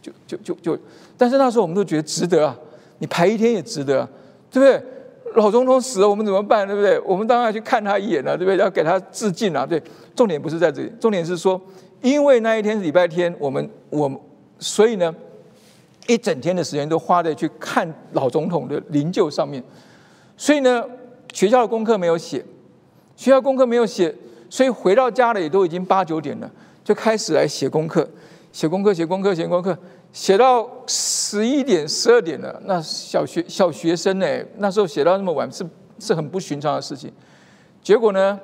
[0.02, 0.78] 就就就就，
[1.16, 2.54] 但是那时候我们都觉得值得啊，
[2.98, 4.08] 你排一天也值得，啊
[4.50, 4.82] 对不对？
[5.36, 6.66] 老总统死了，我们怎么办？
[6.66, 7.00] 对不对？
[7.00, 8.58] 我们当然要去看他一眼了，对不对？
[8.58, 9.80] 要给他致敬啊，对。
[10.14, 11.58] 重点不是在这里，重点是说，
[12.02, 14.10] 因为那一天是礼拜天，我们我
[14.58, 15.14] 所以呢，
[16.12, 19.62] 一整天的时间都花在去看老总统的灵柩上面，
[20.36, 20.84] 所以呢，
[21.32, 22.44] 学校的功课没有写。
[23.16, 24.14] 学校功课没有写，
[24.48, 26.50] 所以回到家了也都已经八九点了，
[26.82, 28.08] 就开始来写功课，
[28.50, 29.76] 写功课，写功课，写功课，
[30.10, 32.58] 写到十一点、十二点了。
[32.64, 35.62] 那小学小学生呢，那时候写到那么晚是
[35.98, 37.12] 是很不寻常的事情。
[37.82, 38.40] 结果呢，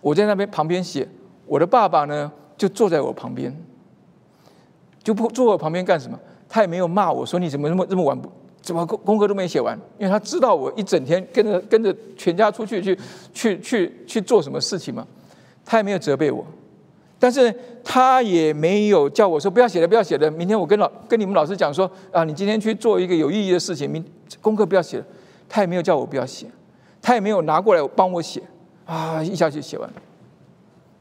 [0.00, 1.06] 我在那边旁边写，
[1.44, 3.54] 我的爸爸呢就坐在我旁边，
[5.02, 6.18] 就不坐我旁边干什么？
[6.48, 8.30] 他也没有骂我说你怎么那么这么晚不。
[8.60, 9.78] 怎么功功课都没写完？
[9.98, 12.98] 因为他知道我一整天跟着跟着全家出去去
[13.32, 15.06] 去去去做什么事情嘛，
[15.64, 16.44] 他也没有责备我，
[17.18, 24.04] 但是他也没有叫我说不要写了不要写了，明天我跟老跟你们老师讲说啊，你今天去做一个有意义的事情，明
[24.42, 25.04] 功课不要写了，
[25.48, 26.46] 他也没有叫我不要写，
[27.00, 28.42] 他也没有拿过来帮我写
[28.84, 29.90] 啊，一下就写完，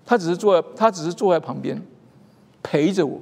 [0.05, 1.81] 他只是坐他只是坐在旁边
[2.63, 3.19] 陪着我，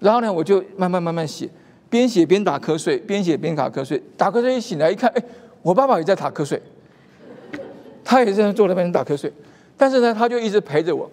[0.00, 1.48] 然后呢，我就慢慢慢慢写。
[1.88, 4.00] 边写边打瞌睡，边写边打瞌睡。
[4.16, 5.22] 打瞌睡一醒来一看，哎，
[5.60, 6.62] 我爸爸也在打瞌睡，
[8.04, 9.32] 他也在坐在那边打瞌睡。
[9.76, 11.10] 但是呢，他就一直陪着我，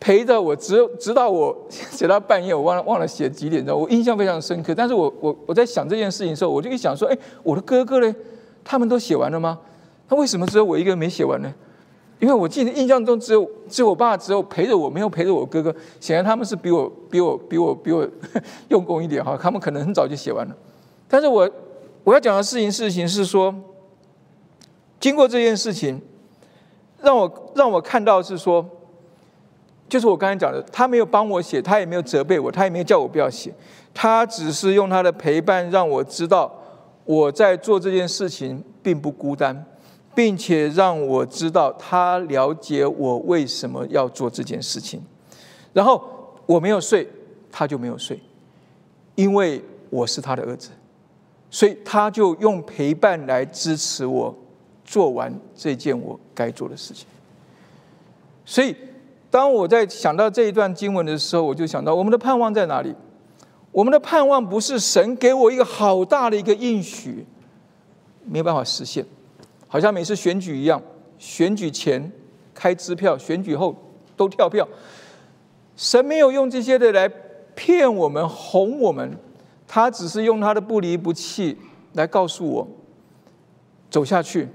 [0.00, 4.74] 陪着我，直直到我 写到半夜，我忘了忘了写几点钟，我印象非常深刻。
[4.74, 8.14] 但是我我我在想这件事情的时候，我就一想说，哎，我的哥哥嘞，
[8.64, 9.58] 他们都写完了吗？
[10.08, 11.52] 那为什么只有我一个人没写完呢？
[12.20, 15.74] 因为我记得印象中只有只有我爸只有陪着我，没有陪着我哥哥。
[15.98, 18.06] 显然他们是比我比我比我比我
[18.68, 20.54] 用功一点哈，他们可能很早就写完了。
[21.08, 21.50] 但是我
[22.04, 23.54] 我要讲的事情事情是说，
[25.00, 26.00] 经过这件事情，
[27.00, 28.64] 让我让我看到是说，
[29.88, 33.50] 就是我刚才讲的，他没有帮我写，他也没有责备我，他也没有叫我不要写，
[33.94, 36.54] 他只是用他的陪伴让我知道
[37.06, 39.64] 我在做这件事情并不孤单。
[40.14, 45.00] 并且让我知道他了解我为什么要做这件事情，
[45.72, 46.02] 然后
[46.46, 47.08] 我没有睡，
[47.50, 48.18] 他就没有睡，
[49.14, 50.70] 因为我是他的儿子，
[51.50, 54.34] 所以他就用陪伴来支持我
[54.84, 57.06] 做完这件我该做的事情。
[58.44, 58.74] 所以，
[59.30, 62.92] 当我在想到这一段经文的时候，我就想到我们的盼望在哪里？
[63.70, 67.24] 我们的盼望不是神给我一个好大的一个应许，
[68.24, 69.06] 没有办法实现。
[69.72, 70.82] 好像每次选举一样，
[71.16, 72.10] 选举前
[72.52, 73.72] 开支票，选举后
[74.16, 74.66] 都跳票。
[75.76, 77.08] 神没有用这些的来
[77.54, 79.16] 骗我们、哄我们，
[79.68, 81.56] 他只是用他的不离不弃
[81.92, 82.68] 来告诉我：
[83.88, 84.48] 走下去，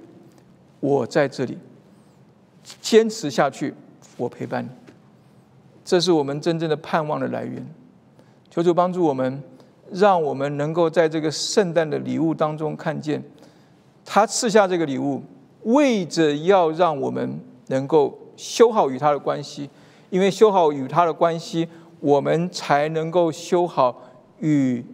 [0.81, 1.57] 我在这里，
[2.81, 3.73] 坚持下去，
[4.17, 4.69] 我陪伴你。
[5.85, 7.65] 这是我们真正的盼望的来源。
[8.49, 9.41] 求主帮助我们，
[9.91, 13.23] 让我们能够在这个圣诞的礼物当中看见。
[14.05, 15.19] 他赐下这个礼物，
[15.63, 19.67] 为着要让我们能够修好与他的关系，
[20.11, 21.67] 因为修好与他的关系，
[21.99, 23.99] 我们才能够修好
[24.39, 24.85] 与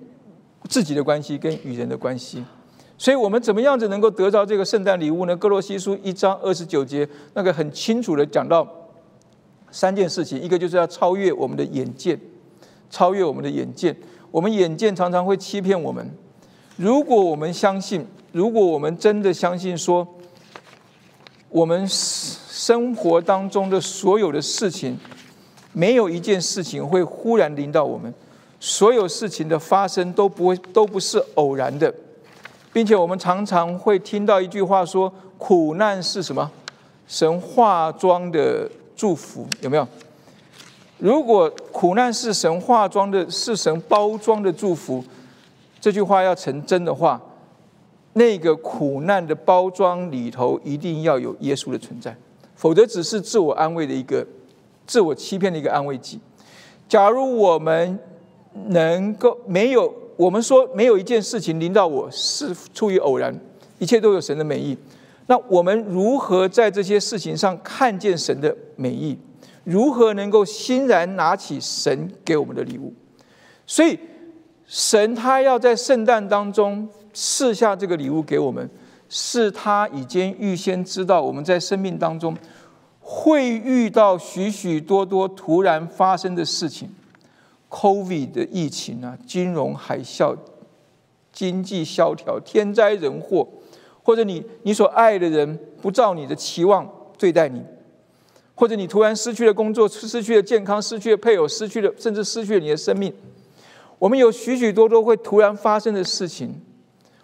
[0.69, 2.41] 自己的关系跟与人的关系。
[2.97, 5.35] 所以，我们怎么样子能够得到这个圣诞礼物呢？
[5.35, 8.65] 哥罗西书一章二十九节，那个很清楚的讲到
[9.71, 12.17] 三件事情：一个就是要超越我们的眼界，
[12.89, 13.93] 超越我们的眼界。
[14.31, 16.09] 我们眼见常常会欺骗我们，
[16.77, 18.07] 如果我们相信。
[18.31, 20.07] 如果我们真的相信说，
[21.49, 24.97] 我们生活当中的所有的事情，
[25.73, 28.13] 没有一件事情会忽然临到我们，
[28.59, 31.93] 所有事情的发生都不会都不是偶然的，
[32.71, 36.49] 并且我们常常会听到一句话说：“苦难是什么？
[37.07, 39.85] 神化妆的祝福，有没有？”
[40.99, 45.03] 如果苦难是神化妆的，是神包装的祝福，
[45.81, 47.19] 这句话要成真的话。
[48.13, 52.15] 那个苦难的包装里头一定要有耶稣的存在，
[52.55, 54.25] 否则只是自我安慰的一个、
[54.85, 56.19] 自我欺骗的一个安慰剂。
[56.89, 57.97] 假如我们
[58.67, 63.33] 能够没有，我们说没有一件事情临到我是出于偶然，
[63.79, 64.77] 一切都有神的美意。
[65.27, 69.17] 那我们如何在这些事情上看见神的美意？
[69.63, 72.93] 如何能够欣然拿起神给我们的礼物？
[73.65, 73.97] 所以，
[74.65, 78.69] 神他要在圣诞当中赐下这个礼物给我们，
[79.09, 82.35] 是他已经预先知道我们在生命当中
[82.99, 86.89] 会遇到许许多多突然发生的事情
[87.69, 90.35] ，COVID 的疫情啊，金融海啸、
[91.31, 93.47] 经济萧条、天灾人祸，
[94.03, 97.61] 或者你你所爱的人不照你的期望对待你。
[98.53, 103.11] 或者你突然失去了工作，失去了健康，失去了配偶，失去了甚至失去了你的生命。
[103.97, 106.61] 我们有许许多多会突然发生的事情，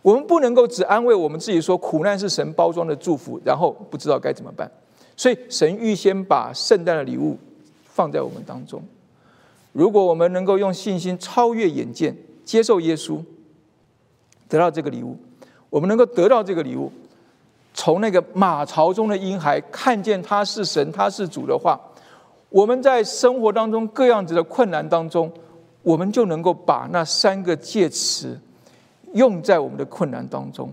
[0.02, 4.70] 我们不能够只安慰我们自己说苦难是神包装的祝福，然后不知道该怎么办。
[5.16, 7.38] 所以神预先把圣诞的礼物
[7.84, 8.82] 放在我们当中。
[9.74, 13.20] 如果我们能够用信心超越眼见，接受耶稣，
[14.48, 15.18] 得到这个礼物，
[15.70, 16.92] 我们能够得到这个礼物。
[17.74, 21.80] 从那个马槽中的婴孩看见他是神，他是主的话，
[22.50, 25.32] 我们在生活当中各样子的困难当中，
[25.84, 28.40] 我们就能够把那三个介词
[29.18, 30.72] 用在我们的困难当中，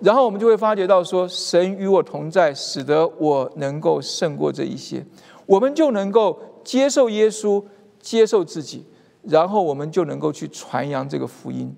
[0.00, 5.06] 然后我们就会发觉到说，神与我同在，使得我能够胜过这一些，
[5.46, 7.64] 我们就能够接受耶稣，
[7.98, 8.84] 接受自己，
[9.22, 11.74] 然后我们就能够去传扬这个福音。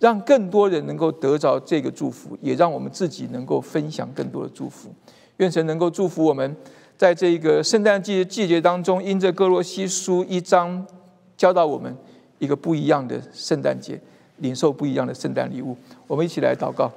[0.00, 4.88] 让更多人能够得着这个祝福，也让我们自己能够分享更多的祝福。
[5.38, 6.56] 愿神能够祝福我们，
[6.96, 10.86] 在这个圣诞季季节当中，因着哥罗西书一章
[11.36, 11.92] 教导我们
[12.38, 14.00] 一个不一样的圣诞节，
[14.38, 15.76] 领受不一样的圣诞礼物。
[16.06, 16.90] 我们一起来祷告。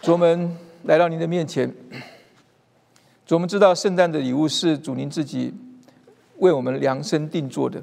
[0.00, 1.70] 主们来到您的面前，
[3.26, 5.52] 主我们知道圣诞的礼物是主您自己
[6.38, 7.82] 为我们量身定做的。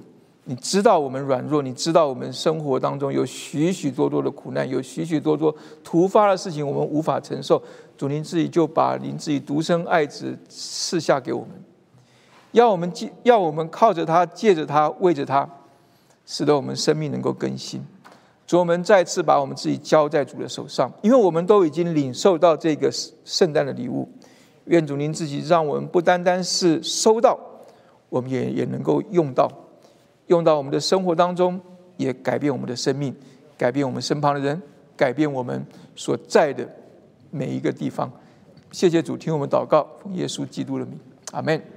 [0.49, 7.61] 你知道我们软弱，你知道我们生活当中有许许多多的苦难，有许许多多突发的事情，我们无法承受。
[7.97, 11.49] 主，您自己就把您自己独生爱子赐下给我们，
[12.51, 15.47] 要我们借，要我们靠着他，借着他，为着他，
[16.25, 17.83] 使得我们生命能够更新。
[18.45, 22.89] 主，我们再次把我们自己交在主的手上，因为我们都已经领受到这个
[23.25, 24.07] 圣诞的礼物。
[24.65, 27.37] 愿主您自己让我们不单单是收到，
[28.09, 29.51] 我们也也能够用到。
[30.27, 31.59] 用到我们的生活当中，
[31.95, 33.15] 也改变我们的生命，
[33.57, 34.61] 改变我们身旁的人，
[34.95, 36.67] 改变我们所在的
[37.31, 38.11] 每一个地方。
[38.71, 40.99] 谢谢主，听我们祷告，奉耶稣基督的名，
[41.31, 41.76] 阿门。